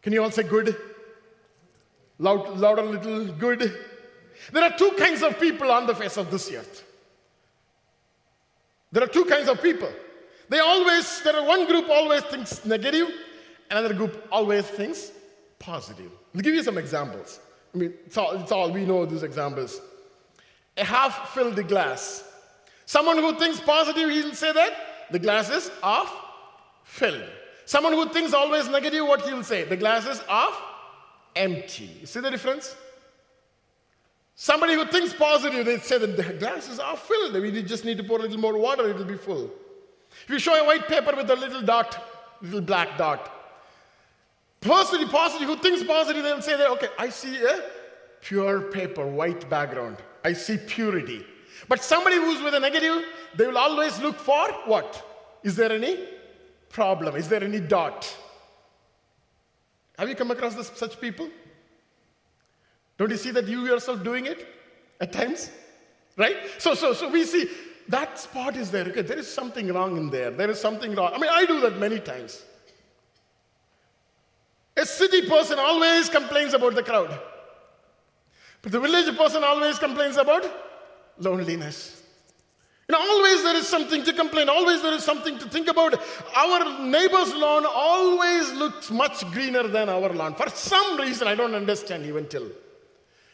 Can 0.03 0.13
you 0.13 0.23
all 0.23 0.31
say 0.31 0.43
good? 0.43 0.77
Loud, 2.19 2.59
louder, 2.59 2.83
little 2.83 3.33
good. 3.33 3.73
There 4.53 4.63
are 4.63 4.77
two 4.77 4.93
kinds 4.99 5.23
of 5.23 5.39
people 5.39 5.71
on 5.71 5.87
the 5.87 5.95
face 5.95 6.17
of 6.17 6.31
this 6.31 6.51
earth. 6.53 6.85
There 8.93 9.03
are 9.05 9.09
two 9.09 9.25
kinds 9.25 9.49
of 9.49 9.63
people. 9.63 9.91
They 10.49 10.59
always, 10.59 11.23
there 11.23 11.37
are 11.37 11.47
one 11.47 11.67
group 11.67 11.89
always 11.89 12.23
thinks 12.23 12.65
negative, 12.65 13.09
another 13.71 13.95
group 13.95 14.27
always 14.33 14.67
thinks 14.67 15.13
positive. 15.59 16.11
I'll 16.35 16.41
give 16.41 16.55
you 16.55 16.63
some 16.63 16.79
examples. 16.79 17.39
I 17.73 17.79
mean, 17.79 17.95
it's 18.05 18.17
all, 18.17 18.33
it's 18.33 18.51
all 18.51 18.71
we 18.71 18.85
know 18.85 19.07
these 19.07 19.23
examples. 19.23 19.81
A 20.77 20.85
half 20.85 21.33
filled 21.35 21.69
glass. 21.69 22.25
Someone 22.85 23.19
who 23.19 23.39
thinks 23.39 23.61
positive, 23.61 24.11
he'll 24.11 24.35
say 24.35 24.53
that 24.53 24.73
the 25.13 25.19
glass 25.19 25.51
is 25.51 25.71
half 25.83 26.13
filled. 26.85 27.29
Someone 27.65 27.93
who 27.93 28.09
thinks 28.09 28.33
always 28.33 28.69
negative, 28.69 29.07
what 29.07 29.23
he'll 29.23 29.45
say? 29.45 29.63
The 29.63 29.77
glass 29.77 30.07
is 30.07 30.19
half 30.23 30.61
empty. 31.37 31.91
You 32.01 32.07
see 32.07 32.19
the 32.19 32.31
difference? 32.31 32.75
Somebody 34.43 34.73
who 34.73 34.87
thinks 34.87 35.13
positive, 35.13 35.67
they 35.67 35.77
say 35.81 35.99
that 35.99 36.17
the 36.17 36.23
glasses 36.23 36.79
are 36.79 36.97
filled. 36.97 37.35
We 37.35 37.63
just 37.63 37.85
need 37.85 37.99
to 37.99 38.03
pour 38.03 38.21
a 38.21 38.23
little 38.23 38.39
more 38.39 38.57
water, 38.57 38.89
it'll 38.89 39.05
be 39.05 39.19
full. 39.19 39.51
If 40.25 40.31
you 40.31 40.39
show 40.39 40.55
a 40.55 40.65
white 40.65 40.89
paper 40.89 41.15
with 41.15 41.29
a 41.29 41.37
little 41.37 41.61
dot, 41.61 42.03
little 42.41 42.63
black 42.63 42.97
dot, 42.97 43.31
personally 44.63 45.05
positive, 45.09 45.47
who 45.47 45.57
thinks 45.57 45.85
positive, 45.85 46.23
they'll 46.23 46.41
say 46.41 46.57
that, 46.57 46.71
okay, 46.71 46.89
I 46.99 47.11
see 47.11 47.37
a 47.45 47.65
pure 48.23 48.63
paper, 48.63 49.07
white 49.07 49.47
background. 49.51 49.99
I 50.25 50.33
see 50.33 50.57
purity. 50.57 51.23
But 51.69 51.85
somebody 51.85 52.17
who's 52.17 52.41
with 52.43 52.55
a 52.55 52.61
negative, 52.61 53.05
they 53.35 53.47
will 53.47 53.59
always 53.59 54.01
look 54.01 54.19
for 54.19 54.49
what? 54.65 55.39
Is 55.43 55.55
there 55.55 55.71
any 55.71 55.99
problem? 56.71 57.15
Is 57.15 57.29
there 57.29 57.45
any 57.45 57.61
dot? 57.61 58.11
Have 59.99 60.09
you 60.09 60.15
come 60.15 60.31
across 60.31 60.55
this, 60.55 60.73
such 60.75 60.99
people? 60.99 61.29
Don't 63.01 63.11
you 63.11 63.17
see 63.17 63.31
that 63.31 63.49
you 63.49 63.65
yourself 63.65 64.05
doing 64.05 64.27
it 64.27 64.47
at 65.01 65.11
times? 65.11 65.51
Right? 66.19 66.37
So, 66.59 66.75
so, 66.75 66.93
so 66.93 67.09
we 67.09 67.25
see 67.25 67.49
that 67.89 68.19
spot 68.19 68.57
is 68.57 68.71
there. 68.71 68.85
Okay, 68.89 69.01
there 69.01 69.19
is 69.19 69.27
something 69.27 69.73
wrong 69.73 69.97
in 69.97 70.11
there. 70.11 70.31
There 70.31 70.51
is 70.51 70.61
something 70.61 70.95
wrong. 70.95 71.15
I 71.15 71.19
mean, 71.19 71.31
I 71.33 71.47
do 71.47 71.61
that 71.63 71.79
many 71.79 71.99
times. 71.99 72.45
A 74.77 74.85
city 74.85 75.27
person 75.27 75.59
always 75.59 76.11
complains 76.11 76.53
about 76.53 76.75
the 76.75 76.83
crowd. 76.83 77.19
But 78.61 78.73
the 78.73 78.81
village 78.81 79.17
person 79.17 79.45
always 79.45 79.79
complains 79.79 80.19
about 80.19 80.45
loneliness. 81.17 82.03
You 82.87 82.93
know, 82.93 83.01
always 83.01 83.43
there 83.43 83.57
is 83.57 83.67
something 83.67 84.05
to 84.05 84.13
complain. 84.13 84.51
Always 84.51 84.83
there 84.83 84.93
is 84.93 85.05
something 85.05 85.39
to 85.39 85.49
think 85.49 85.69
about. 85.69 85.99
Our 86.37 86.83
neighbor's 86.83 87.33
lawn 87.33 87.65
always 87.67 88.53
looks 88.53 88.91
much 88.91 89.25
greener 89.33 89.67
than 89.69 89.89
our 89.89 90.13
lawn. 90.13 90.35
For 90.35 90.51
some 90.51 91.01
reason, 91.01 91.27
I 91.29 91.35
don't 91.35 91.55
understand 91.55 92.05
even 92.05 92.27
till. 92.27 92.51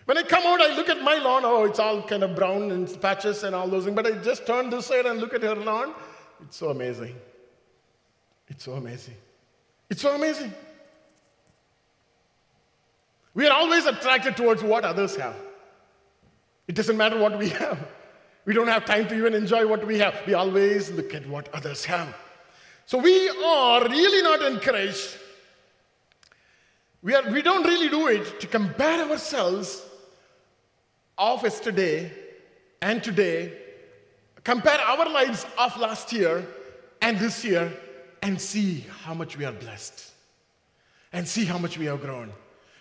When 0.06 0.16
I 0.16 0.22
come 0.22 0.46
out, 0.46 0.60
I 0.60 0.74
look 0.74 0.88
at 0.88 1.02
my 1.02 1.16
lawn. 1.16 1.42
Oh, 1.44 1.64
it's 1.64 1.80
all 1.80 2.00
kind 2.02 2.22
of 2.22 2.36
brown 2.36 2.70
and 2.70 3.00
patches 3.02 3.42
and 3.42 3.54
all 3.54 3.68
those 3.68 3.84
things. 3.84 3.96
But 3.96 4.06
I 4.06 4.12
just 4.12 4.46
turn 4.46 4.70
this 4.70 4.86
side 4.86 5.04
and 5.04 5.20
look 5.20 5.34
at 5.34 5.42
her 5.42 5.56
lawn. 5.56 5.94
It's 6.42 6.56
so 6.56 6.70
amazing. 6.70 7.16
It's 8.46 8.64
so 8.64 8.74
amazing. 8.74 9.14
It's 9.90 10.00
so 10.00 10.14
amazing. 10.14 10.52
We 13.34 13.48
are 13.48 13.52
always 13.52 13.84
attracted 13.84 14.36
towards 14.36 14.62
what 14.62 14.84
others 14.84 15.16
have. 15.16 15.34
It 16.68 16.76
doesn't 16.76 16.96
matter 16.96 17.18
what 17.18 17.36
we 17.36 17.48
have. 17.60 17.78
We 18.44 18.54
don't 18.54 18.68
have 18.68 18.84
time 18.84 19.08
to 19.08 19.14
even 19.16 19.34
enjoy 19.34 19.66
what 19.66 19.84
we 19.84 19.98
have. 19.98 20.22
We 20.24 20.34
always 20.34 20.88
look 20.92 21.14
at 21.14 21.28
what 21.28 21.52
others 21.52 21.84
have. 21.84 22.14
So 22.86 22.98
we 22.98 23.28
are 23.28 23.82
really 23.82 24.22
not 24.22 24.40
encouraged. 24.42 25.16
We, 27.02 27.12
are, 27.12 27.28
we 27.28 27.42
don't 27.42 27.66
really 27.66 27.88
do 27.88 28.06
it 28.06 28.40
to 28.40 28.46
compare 28.46 29.10
ourselves 29.10 29.82
of 31.18 31.42
yesterday 31.42 32.12
and 32.82 33.02
today, 33.02 33.52
compare 34.44 34.78
our 34.80 35.08
lives 35.08 35.46
of 35.58 35.76
last 35.78 36.12
year 36.12 36.46
and 37.00 37.18
this 37.18 37.44
year, 37.44 37.72
and 38.22 38.40
see 38.40 38.84
how 39.02 39.14
much 39.14 39.36
we 39.36 39.44
are 39.44 39.52
blessed, 39.52 40.12
and 41.12 41.26
see 41.26 41.44
how 41.44 41.58
much 41.58 41.78
we 41.78 41.86
have 41.86 42.00
grown, 42.00 42.32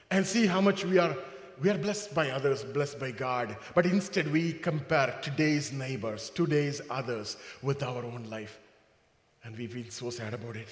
and 0.09 0.25
see 0.25 0.45
how 0.45 0.61
much 0.61 0.85
we 0.85 0.97
are 0.97 1.15
we 1.61 1.69
are 1.69 1.77
blessed 1.77 2.13
by 2.13 2.31
others, 2.31 2.63
blessed 2.63 2.99
by 2.99 3.11
God, 3.11 3.55
but 3.73 3.85
instead 3.85 4.31
we 4.31 4.53
compare 4.53 5.17
today's 5.21 5.71
neighbors, 5.71 6.29
today's 6.29 6.81
others 6.89 7.37
with 7.61 7.81
our 7.81 8.03
own 8.03 8.25
life. 8.29 8.59
And 9.43 9.57
we 9.57 9.67
feel 9.67 9.85
so 9.89 10.09
sad 10.09 10.33
about 10.33 10.57
it. 10.57 10.67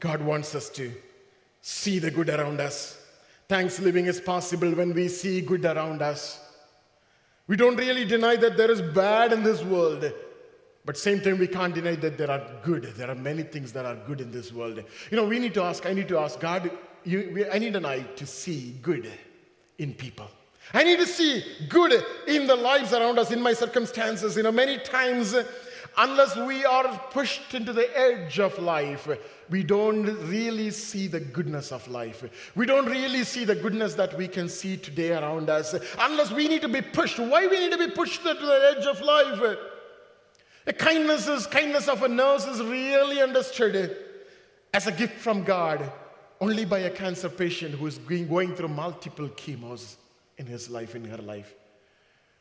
God 0.00 0.20
wants 0.20 0.54
us 0.54 0.68
to 0.70 0.92
see 1.62 1.98
the 1.98 2.10
good 2.10 2.28
around 2.28 2.60
us. 2.60 3.00
Thanks 3.48 3.78
living 3.78 4.06
is 4.06 4.20
possible 4.20 4.70
when 4.72 4.94
we 4.94 5.08
see 5.08 5.40
good 5.40 5.64
around 5.64 6.00
us. 6.02 6.40
We 7.46 7.56
don't 7.56 7.76
really 7.76 8.04
deny 8.06 8.36
that 8.36 8.56
there 8.56 8.70
is 8.70 8.80
bad 8.80 9.32
in 9.32 9.42
this 9.42 9.62
world, 9.62 10.10
but 10.84 10.96
same 10.96 11.20
time 11.20 11.38
we 11.38 11.46
can't 11.46 11.74
deny 11.74 11.94
that 11.96 12.16
there 12.16 12.30
are 12.30 12.42
good. 12.62 12.84
There 12.96 13.10
are 13.10 13.14
many 13.14 13.42
things 13.42 13.72
that 13.72 13.84
are 13.84 13.96
good 14.06 14.22
in 14.22 14.32
this 14.32 14.50
world. 14.52 14.82
You 15.10 15.16
know, 15.16 15.26
we 15.26 15.38
need 15.38 15.52
to 15.54 15.62
ask, 15.62 15.84
I 15.84 15.92
need 15.92 16.08
to 16.08 16.18
ask 16.18 16.40
God, 16.40 16.70
you, 17.04 17.46
I 17.52 17.58
need 17.58 17.76
an 17.76 17.84
eye 17.84 18.02
to 18.16 18.26
see 18.26 18.76
good 18.80 19.10
in 19.78 19.92
people. 19.92 20.28
I 20.72 20.82
need 20.82 20.98
to 20.98 21.06
see 21.06 21.44
good 21.68 22.02
in 22.26 22.46
the 22.46 22.56
lives 22.56 22.94
around 22.94 23.18
us, 23.18 23.30
in 23.30 23.42
my 23.42 23.52
circumstances. 23.52 24.36
You 24.36 24.44
know, 24.44 24.52
many 24.52 24.78
times, 24.78 25.34
unless 25.96 26.36
we 26.36 26.64
are 26.64 26.98
pushed 27.10 27.54
into 27.54 27.72
the 27.72 27.88
edge 27.98 28.38
of 28.38 28.58
life, 28.58 29.08
we 29.50 29.62
don't 29.62 30.04
really 30.28 30.70
see 30.70 31.06
the 31.06 31.20
goodness 31.20 31.72
of 31.72 31.86
life. 31.88 32.24
We 32.54 32.66
don't 32.66 32.86
really 32.86 33.24
see 33.24 33.44
the 33.44 33.54
goodness 33.54 33.94
that 33.94 34.16
we 34.16 34.28
can 34.28 34.48
see 34.48 34.76
today 34.76 35.12
around 35.12 35.50
us. 35.50 35.74
Unless 35.98 36.32
we 36.32 36.48
need 36.48 36.62
to 36.62 36.68
be 36.68 36.80
pushed. 36.82 37.18
Why 37.18 37.46
we 37.46 37.58
need 37.58 37.72
to 37.72 37.78
be 37.78 37.90
pushed 37.90 38.22
to 38.22 38.34
the 38.34 38.74
edge 38.76 38.86
of 38.86 39.00
life? 39.00 39.58
The 40.64 40.72
kindness 40.72 41.28
is 41.28 41.46
kindness 41.46 41.88
of 41.88 42.02
a 42.02 42.08
nurse 42.08 42.46
is 42.46 42.62
really 42.62 43.20
understood 43.20 43.96
as 44.72 44.86
a 44.86 44.92
gift 44.92 45.20
from 45.20 45.44
God 45.44 45.92
only 46.40 46.64
by 46.64 46.80
a 46.80 46.90
cancer 46.90 47.28
patient 47.28 47.74
who 47.74 47.86
is 47.86 47.98
going 47.98 48.54
through 48.54 48.68
multiple 48.68 49.28
chemos 49.28 49.96
in 50.38 50.46
his 50.46 50.68
life, 50.68 50.94
in 50.94 51.04
her 51.04 51.18
life. 51.18 51.54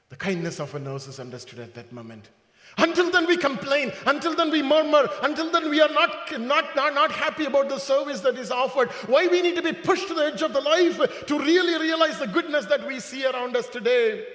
The 0.10 0.16
kindness 0.16 0.60
of 0.60 0.74
a 0.76 0.80
nurse 0.80 1.08
is 1.08 1.20
understood 1.20 1.60
at 1.60 1.74
that 1.76 1.92
moment. 1.92 2.30
Until 2.78 3.12
then, 3.12 3.28
we 3.28 3.38
complain. 3.38 3.92
Until 4.06 4.36
then, 4.36 4.50
we 4.50 4.62
murmur. 4.62 5.10
Until 5.22 5.52
then, 5.52 5.70
we 5.70 5.82
are 5.82 5.90
not, 5.90 6.40
not, 6.40 6.76
not, 6.76 6.94
not 6.94 7.12
happy 7.12 7.46
about 7.46 7.70
the 7.70 7.78
service 7.78 8.22
that 8.22 8.38
is 8.38 8.52
offered. 8.52 8.90
Why 9.08 9.28
we 9.28 9.42
need 9.42 9.56
to 9.56 9.62
be 9.62 9.74
pushed 9.74 10.08
to 10.08 10.14
the 10.14 10.26
edge 10.26 10.42
of 10.42 10.54
the 10.54 10.62
life 10.62 11.26
to 11.28 11.40
really 11.40 11.80
realize 11.80 12.20
the 12.20 12.28
goodness 12.28 12.66
that 12.66 12.86
we 12.88 13.00
see 13.00 13.26
around 13.26 13.56
us 13.56 13.68
today. 13.68 14.26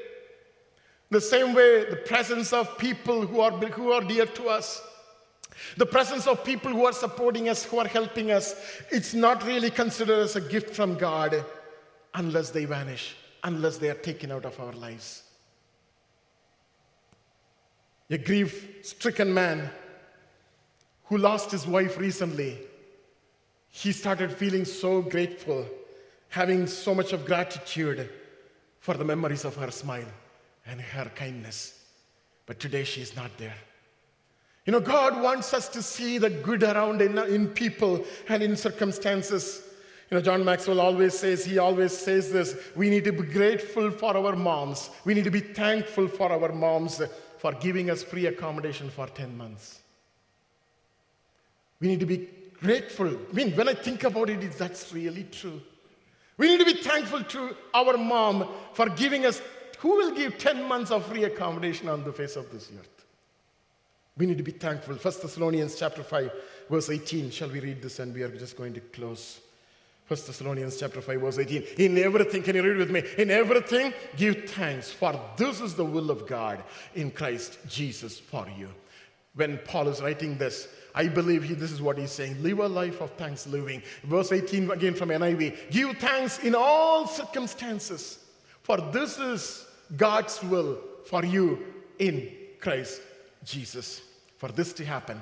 The 1.11 1.21
same 1.21 1.55
way, 1.55 1.89
the 1.89 1.97
presence 1.97 2.53
of 2.53 2.79
people 2.79 3.27
who 3.27 3.41
are, 3.41 3.51
who 3.51 3.93
are 3.93 4.03
dear 4.03 4.27
to 4.27 4.49
us 4.49 4.83
the 5.77 5.87
presence 5.87 6.27
of 6.27 6.45
people 6.45 6.71
who 6.71 6.87
are 6.87 6.93
supporting 6.93 7.49
us, 7.49 7.65
who 7.65 7.79
are 7.79 7.89
helping 7.89 8.31
us, 8.31 8.55
it's 8.91 9.15
not 9.15 9.45
really 9.45 9.71
considered 9.71 10.21
as 10.21 10.37
a 10.37 10.41
gift 10.41 10.75
from 10.75 10.97
God 10.97 11.45
unless 12.15 12.51
they 12.51 12.65
vanish, 12.65 13.17
unless 13.45 13.79
they 13.79 13.91
are 13.91 13.95
taken 13.95 14.33
out 14.33 14.45
of 14.45 14.59
our 14.61 14.73
lives. 14.73 15.25
A 18.11 18.19
grief 18.19 18.79
stricken 18.83 19.33
man 19.33 19.71
who 21.05 21.19
lost 21.19 21.51
his 21.51 21.67
wife 21.67 21.99
recently, 21.99 22.59
he 23.69 23.93
started 23.93 24.33
feeling 24.33 24.65
so 24.65 25.03
grateful, 25.03 25.67
having 26.29 26.67
so 26.67 26.95
much 26.95 27.13
of 27.13 27.27
gratitude 27.27 28.09
for 28.81 28.95
the 28.95 29.05
memories 29.05 29.45
of 29.45 29.57
her 29.57 29.71
smile 29.71 30.11
and 30.67 30.81
her 30.81 31.11
kindness. 31.15 31.85
But 32.47 32.59
today 32.59 32.85
she 32.85 33.03
is 33.03 33.15
not 33.15 33.37
there. 33.37 33.57
You 34.65 34.73
know, 34.73 34.81
God 34.81 35.23
wants 35.23 35.53
us 35.55 35.69
to 35.71 35.83
see 35.83 36.19
the 36.19 36.31
good 36.31 36.63
around 36.63 37.01
in, 37.03 37.19
in 37.19 37.49
people 37.49 38.05
and 38.29 38.43
in 38.43 38.57
circumstances. 38.57 39.63
You 40.11 40.17
know, 40.17 40.23
John 40.23 40.45
Maxwell 40.45 40.81
always 40.81 41.19
says, 41.19 41.45
he 41.45 41.59
always 41.59 41.97
says 41.97 42.33
this 42.33 42.55
we 42.75 42.89
need 42.89 43.05
to 43.05 43.13
be 43.13 43.23
grateful 43.23 43.91
for 43.91 44.17
our 44.17 44.37
moms. 44.37 44.91
We 45.05 45.15
need 45.15 45.25
to 45.25 45.31
be 45.31 45.41
thankful 45.41 46.09
for 46.09 46.33
our 46.33 46.53
moms 46.53 47.01
for 47.39 47.53
giving 47.53 47.91
us 47.91 48.03
free 48.03 48.27
accommodation 48.27 48.91
for 48.91 49.07
10 49.07 49.37
months. 49.37 49.81
We 51.81 51.89
need 51.89 52.01
to 52.01 52.07
be 52.07 52.29
grateful. 52.61 53.09
I 53.09 53.33
mean, 53.33 53.53
when 53.53 53.69
I 53.69 53.75
think 53.75 54.05
about 54.05 54.31
it, 54.31 54.53
that's 54.53 54.93
really 54.93 55.25
true. 55.25 55.61
We 56.37 56.49
need 56.49 56.59
to 56.59 56.65
be 56.65 56.83
thankful 56.83 57.23
to 57.25 57.57
our 57.75 57.97
mom 57.97 58.49
for 58.73 58.89
giving 58.89 59.27
us, 59.27 59.41
who 59.79 59.89
will 59.97 60.13
give 60.15 60.39
10 60.39 60.65
months 60.65 60.91
of 60.91 61.07
free 61.07 61.25
accommodation 61.25 61.89
on 61.89 62.05
the 62.05 62.13
face 62.13 62.37
of 62.37 62.51
this 62.51 62.71
earth? 62.79 63.05
We 64.17 64.27
need 64.27 64.39
to 64.39 64.45
be 64.45 64.53
thankful. 64.53 64.95
1 64.95 65.03
Thessalonians 65.03 65.77
chapter 65.79 66.03
5, 66.03 66.33
verse 66.69 66.91
18. 66.91 67.31
Shall 67.31 67.51
we 67.51 67.61
read 67.61 67.81
this 67.81 68.01
and 68.01 68.13
we 68.13 68.23
are 68.23 68.29
just 68.29 68.57
going 68.57 68.75
to 68.75 68.81
close? 68.81 69.41
1 70.09 70.19
Thessalonians 70.27 70.81
chapter 70.81 71.03
5, 71.03 71.21
verse 71.21 71.39
18. 71.39 71.65
In 71.77 71.99
everything, 71.99 72.43
can 72.43 72.57
you 72.57 72.63
read 72.63 72.79
with 72.79 72.91
me? 72.91 73.03
In 73.19 73.31
everything, 73.31 73.93
give 74.17 74.49
thanks, 74.49 74.91
for 74.91 75.21
this 75.37 75.61
is 75.61 75.75
the 75.75 75.85
will 75.85 76.11
of 76.11 76.27
God 76.27 76.65
in 76.95 77.11
Christ 77.11 77.59
Jesus 77.69 78.19
for 78.19 78.47
you. 78.59 78.69
When 79.35 79.59
Paul 79.59 79.89
is 79.89 80.01
writing 80.01 80.39
this, 80.39 80.67
I 80.95 81.09
believe 81.09 81.45
he, 81.45 81.53
this 81.53 81.71
is 81.71 81.83
what 81.83 81.99
he's 81.99 82.11
saying. 82.11 82.43
Live 82.43 82.59
a 82.61 82.69
life 82.69 83.03
of 83.03 83.11
thanksgiving. 83.13 83.83
Verse 84.03 84.33
18 84.33 84.71
again 84.71 84.95
from 84.95 85.11
NIV. 85.11 85.71
Give 85.71 85.95
thanks 85.99 86.39
in 86.39 86.55
all 86.55 87.07
circumstances, 87.07 88.19
for 88.63 88.79
this 88.79 89.19
is 89.19 89.67
God's 89.95 90.43
will 90.43 90.79
for 91.05 91.23
you 91.23 91.63
in 91.99 92.33
Christ 92.61 93.03
Jesus. 93.45 94.01
For 94.39 94.49
this 94.49 94.73
to 94.73 94.87
happen, 94.87 95.21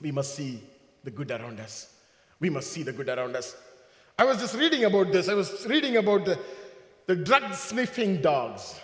we 0.00 0.12
must 0.12 0.34
see 0.34 0.62
the 1.04 1.10
good 1.10 1.30
around 1.30 1.60
us. 1.60 1.92
We 2.40 2.48
must 2.48 2.72
see 2.72 2.82
the 2.82 2.92
good 2.92 3.10
around 3.10 3.36
us. 3.36 3.54
I 4.18 4.24
was 4.24 4.38
just 4.38 4.56
reading 4.56 4.84
about 4.84 5.12
this. 5.12 5.28
I 5.28 5.34
was 5.34 5.64
reading 5.66 5.96
about 5.96 6.24
the, 6.24 6.38
the 7.06 7.14
drug 7.14 7.54
sniffing 7.54 8.20
dogs. 8.20 8.80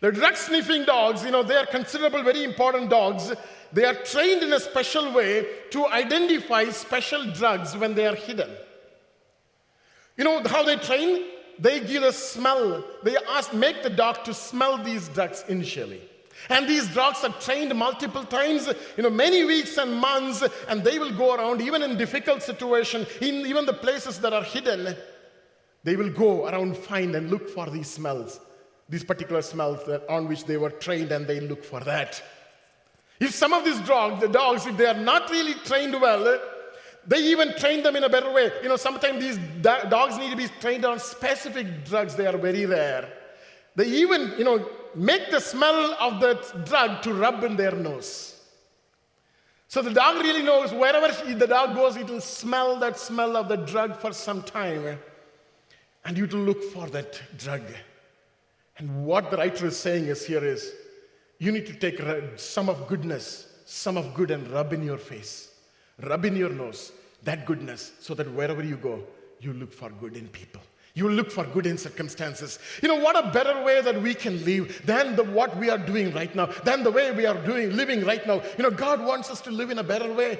The 0.00 0.10
drug 0.10 0.34
sniffing 0.36 0.84
dogs, 0.84 1.22
you 1.22 1.30
know, 1.30 1.42
they 1.42 1.56
are 1.56 1.66
considerable, 1.66 2.22
very 2.22 2.42
important 2.42 2.88
dogs. 2.88 3.32
They 3.72 3.84
are 3.84 3.94
trained 3.94 4.42
in 4.42 4.52
a 4.52 4.60
special 4.60 5.12
way 5.12 5.46
to 5.70 5.86
identify 5.88 6.68
special 6.70 7.30
drugs 7.32 7.76
when 7.76 7.94
they 7.94 8.06
are 8.06 8.14
hidden. 8.14 8.50
You 10.16 10.24
know 10.24 10.42
how 10.42 10.62
they 10.62 10.76
train? 10.76 11.24
They 11.58 11.80
give 11.80 12.02
a 12.02 12.12
smell. 12.12 12.82
They 13.02 13.16
ask, 13.30 13.52
make 13.52 13.82
the 13.82 13.90
dog 13.90 14.24
to 14.24 14.34
smell 14.34 14.78
these 14.78 15.08
drugs 15.08 15.44
initially. 15.48 16.00
And 16.48 16.68
these 16.68 16.88
dogs 16.94 17.22
are 17.24 17.32
trained 17.40 17.74
multiple 17.74 18.24
times, 18.24 18.68
you 18.96 19.02
know, 19.02 19.10
many 19.10 19.44
weeks 19.44 19.78
and 19.78 19.94
months, 19.94 20.42
and 20.68 20.82
they 20.82 20.98
will 20.98 21.12
go 21.12 21.34
around 21.34 21.60
even 21.60 21.82
in 21.82 21.96
difficult 21.96 22.42
situations, 22.42 23.06
in 23.20 23.46
even 23.46 23.66
the 23.66 23.72
places 23.72 24.18
that 24.20 24.32
are 24.32 24.42
hidden. 24.42 24.96
They 25.84 25.96
will 25.96 26.10
go 26.10 26.46
around, 26.48 26.76
find 26.76 27.14
and 27.14 27.30
look 27.30 27.48
for 27.48 27.68
these 27.70 27.90
smells, 27.90 28.40
these 28.88 29.04
particular 29.04 29.42
smells 29.42 29.84
that, 29.86 30.08
on 30.08 30.28
which 30.28 30.44
they 30.44 30.56
were 30.56 30.70
trained, 30.70 31.12
and 31.12 31.26
they 31.26 31.40
look 31.40 31.64
for 31.64 31.80
that. 31.80 32.22
If 33.20 33.34
some 33.34 33.52
of 33.52 33.64
these 33.64 33.80
dogs, 33.80 34.20
the 34.20 34.28
dogs, 34.28 34.66
if 34.66 34.76
they 34.76 34.86
are 34.86 34.94
not 34.94 35.30
really 35.30 35.54
trained 35.54 36.00
well, 36.00 36.40
they 37.06 37.18
even 37.18 37.54
train 37.56 37.82
them 37.82 37.96
in 37.96 38.04
a 38.04 38.08
better 38.08 38.32
way. 38.32 38.50
You 38.62 38.68
know, 38.68 38.76
sometimes 38.76 39.20
these 39.20 39.38
dogs 39.60 40.18
need 40.18 40.30
to 40.30 40.36
be 40.36 40.48
trained 40.60 40.84
on 40.84 40.98
specific 40.98 41.84
drugs. 41.84 42.14
They 42.14 42.26
are 42.26 42.36
very 42.36 42.66
rare. 42.66 43.08
They 43.74 43.86
even, 43.86 44.34
you 44.38 44.44
know, 44.44 44.68
make 44.94 45.30
the 45.30 45.40
smell 45.40 45.94
of 46.00 46.20
that 46.20 46.66
drug 46.66 47.02
to 47.02 47.14
rub 47.14 47.44
in 47.44 47.56
their 47.56 47.72
nose. 47.72 48.40
So 49.68 49.80
the 49.80 49.92
dog 49.92 50.22
really 50.22 50.42
knows 50.42 50.72
wherever 50.72 51.08
the 51.34 51.46
dog 51.46 51.74
goes, 51.74 51.96
it 51.96 52.08
will 52.08 52.20
smell 52.20 52.78
that 52.80 52.98
smell 52.98 53.36
of 53.36 53.48
the 53.48 53.56
drug 53.56 53.96
for 53.98 54.12
some 54.12 54.42
time. 54.42 54.98
And 56.04 56.18
you 56.18 56.26
to 56.26 56.36
look 56.36 56.62
for 56.64 56.86
that 56.88 57.20
drug. 57.38 57.62
And 58.78 59.04
what 59.06 59.30
the 59.30 59.36
writer 59.36 59.66
is 59.66 59.76
saying 59.76 60.06
is 60.06 60.26
here 60.26 60.44
is 60.44 60.72
You 61.42 61.50
need 61.50 61.66
to 61.66 61.74
take 61.74 62.00
some 62.36 62.68
of 62.68 62.86
goodness, 62.86 63.48
some 63.66 63.96
of 63.96 64.14
good, 64.14 64.30
and 64.30 64.46
rub 64.48 64.72
in 64.72 64.84
your 64.84 64.96
face, 64.96 65.50
rub 66.00 66.24
in 66.24 66.36
your 66.36 66.50
nose 66.50 66.92
that 67.24 67.46
goodness, 67.46 67.92
so 67.98 68.14
that 68.14 68.32
wherever 68.32 68.62
you 68.62 68.76
go, 68.76 69.02
you 69.40 69.52
look 69.52 69.72
for 69.72 69.90
good 69.90 70.16
in 70.16 70.28
people. 70.28 70.60
You 70.94 71.08
look 71.08 71.30
for 71.30 71.44
good 71.44 71.66
in 71.66 71.78
circumstances. 71.78 72.58
You 72.82 72.88
know, 72.88 72.96
what 72.96 73.16
a 73.16 73.30
better 73.30 73.62
way 73.62 73.80
that 73.80 74.00
we 74.02 74.14
can 74.14 74.44
live 74.44 74.82
than 74.84 75.16
the, 75.16 75.24
what 75.24 75.56
we 75.56 75.70
are 75.70 75.78
doing 75.78 76.12
right 76.12 76.34
now, 76.34 76.46
than 76.64 76.82
the 76.82 76.90
way 76.90 77.10
we 77.12 77.24
are 77.24 77.46
doing, 77.46 77.74
living 77.74 78.04
right 78.04 78.26
now. 78.26 78.42
You 78.58 78.64
know, 78.64 78.70
God 78.70 79.04
wants 79.04 79.30
us 79.30 79.40
to 79.42 79.50
live 79.50 79.70
in 79.70 79.78
a 79.78 79.84
better 79.84 80.12
way. 80.12 80.38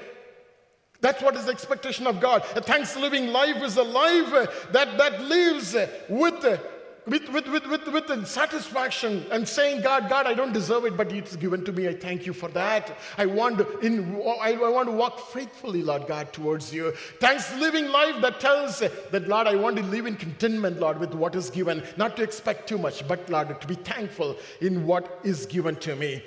That's 1.01 1.21
what 1.21 1.35
is 1.37 1.47
the 1.47 1.53
expectation 1.53 2.07
of 2.07 2.21
God. 2.21 2.45
A 2.55 2.61
thanksgiving 2.61 3.29
life 3.29 3.62
is 3.62 3.77
a 3.77 3.83
life 3.83 4.31
that, 4.71 4.99
that 4.99 5.23
lives 5.23 5.75
with, 6.09 6.61
with, 7.07 7.29
with, 7.31 7.49
with, 7.49 7.67
with, 7.67 7.88
with 7.88 8.27
satisfaction 8.29 9.27
and 9.33 9.47
saying, 9.47 9.83
God, 9.83 10.09
God, 10.09 10.27
I 10.27 10.35
don't 10.35 10.53
deserve 10.53 10.85
it, 10.85 10.97
but 10.97 11.11
it's 11.12 11.35
given 11.35 11.65
to 11.65 11.73
me. 11.73 11.88
I 11.88 11.95
thank 11.95 12.27
you 12.27 12.33
for 12.33 12.49
that. 12.51 12.97
I 13.19 13.27
want 13.27 13.59
to, 13.59 13.79
in, 13.81 14.15
I, 14.41 14.53
I 14.53 14.69
want 14.69 14.88
to 14.88 14.93
walk 14.93 15.19
faithfully, 15.33 15.83
Lord 15.83 16.07
God, 16.07 16.33
towards 16.33 16.73
you. 16.73 16.93
Thanks 17.19 17.53
living 17.57 17.88
life 17.88 18.21
that 18.23 18.38
tells 18.38 18.79
that, 18.79 19.29
Lord, 19.29 19.49
I 19.49 19.57
want 19.57 19.77
to 19.79 19.83
live 19.83 20.07
in 20.07 20.15
contentment, 20.15 20.79
Lord, 20.79 21.01
with 21.01 21.12
what 21.12 21.35
is 21.35 21.51
given, 21.51 21.83
not 21.97 22.17
to 22.19 22.23
expect 22.23 22.69
too 22.69 22.79
much, 22.79 23.07
but, 23.09 23.29
Lord, 23.29 23.61
to 23.61 23.67
be 23.67 23.75
thankful 23.75 24.37
in 24.61 24.87
what 24.87 25.19
is 25.25 25.47
given 25.47 25.75
to 25.77 25.97
me. 25.97 26.23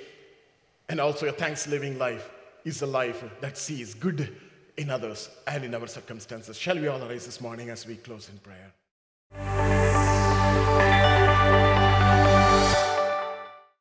And 0.89 0.99
also 0.99 1.27
a 1.27 1.31
thanks 1.31 1.67
living 1.67 1.97
life 1.97 2.29
is 2.65 2.81
a 2.81 2.87
life 2.87 3.23
that 3.39 3.57
sees 3.57 3.93
good 3.93 4.35
in 4.75 4.89
others 4.89 5.29
and 5.47 5.63
in 5.63 5.73
our 5.73 5.87
circumstances. 5.87 6.57
Shall 6.57 6.75
we 6.75 6.87
all 6.87 7.01
arise 7.01 7.25
this 7.25 7.39
morning 7.39 7.69
as 7.69 7.87
we 7.87 7.95
close 7.95 8.29
in 8.29 8.37
prayer? 8.39 9.84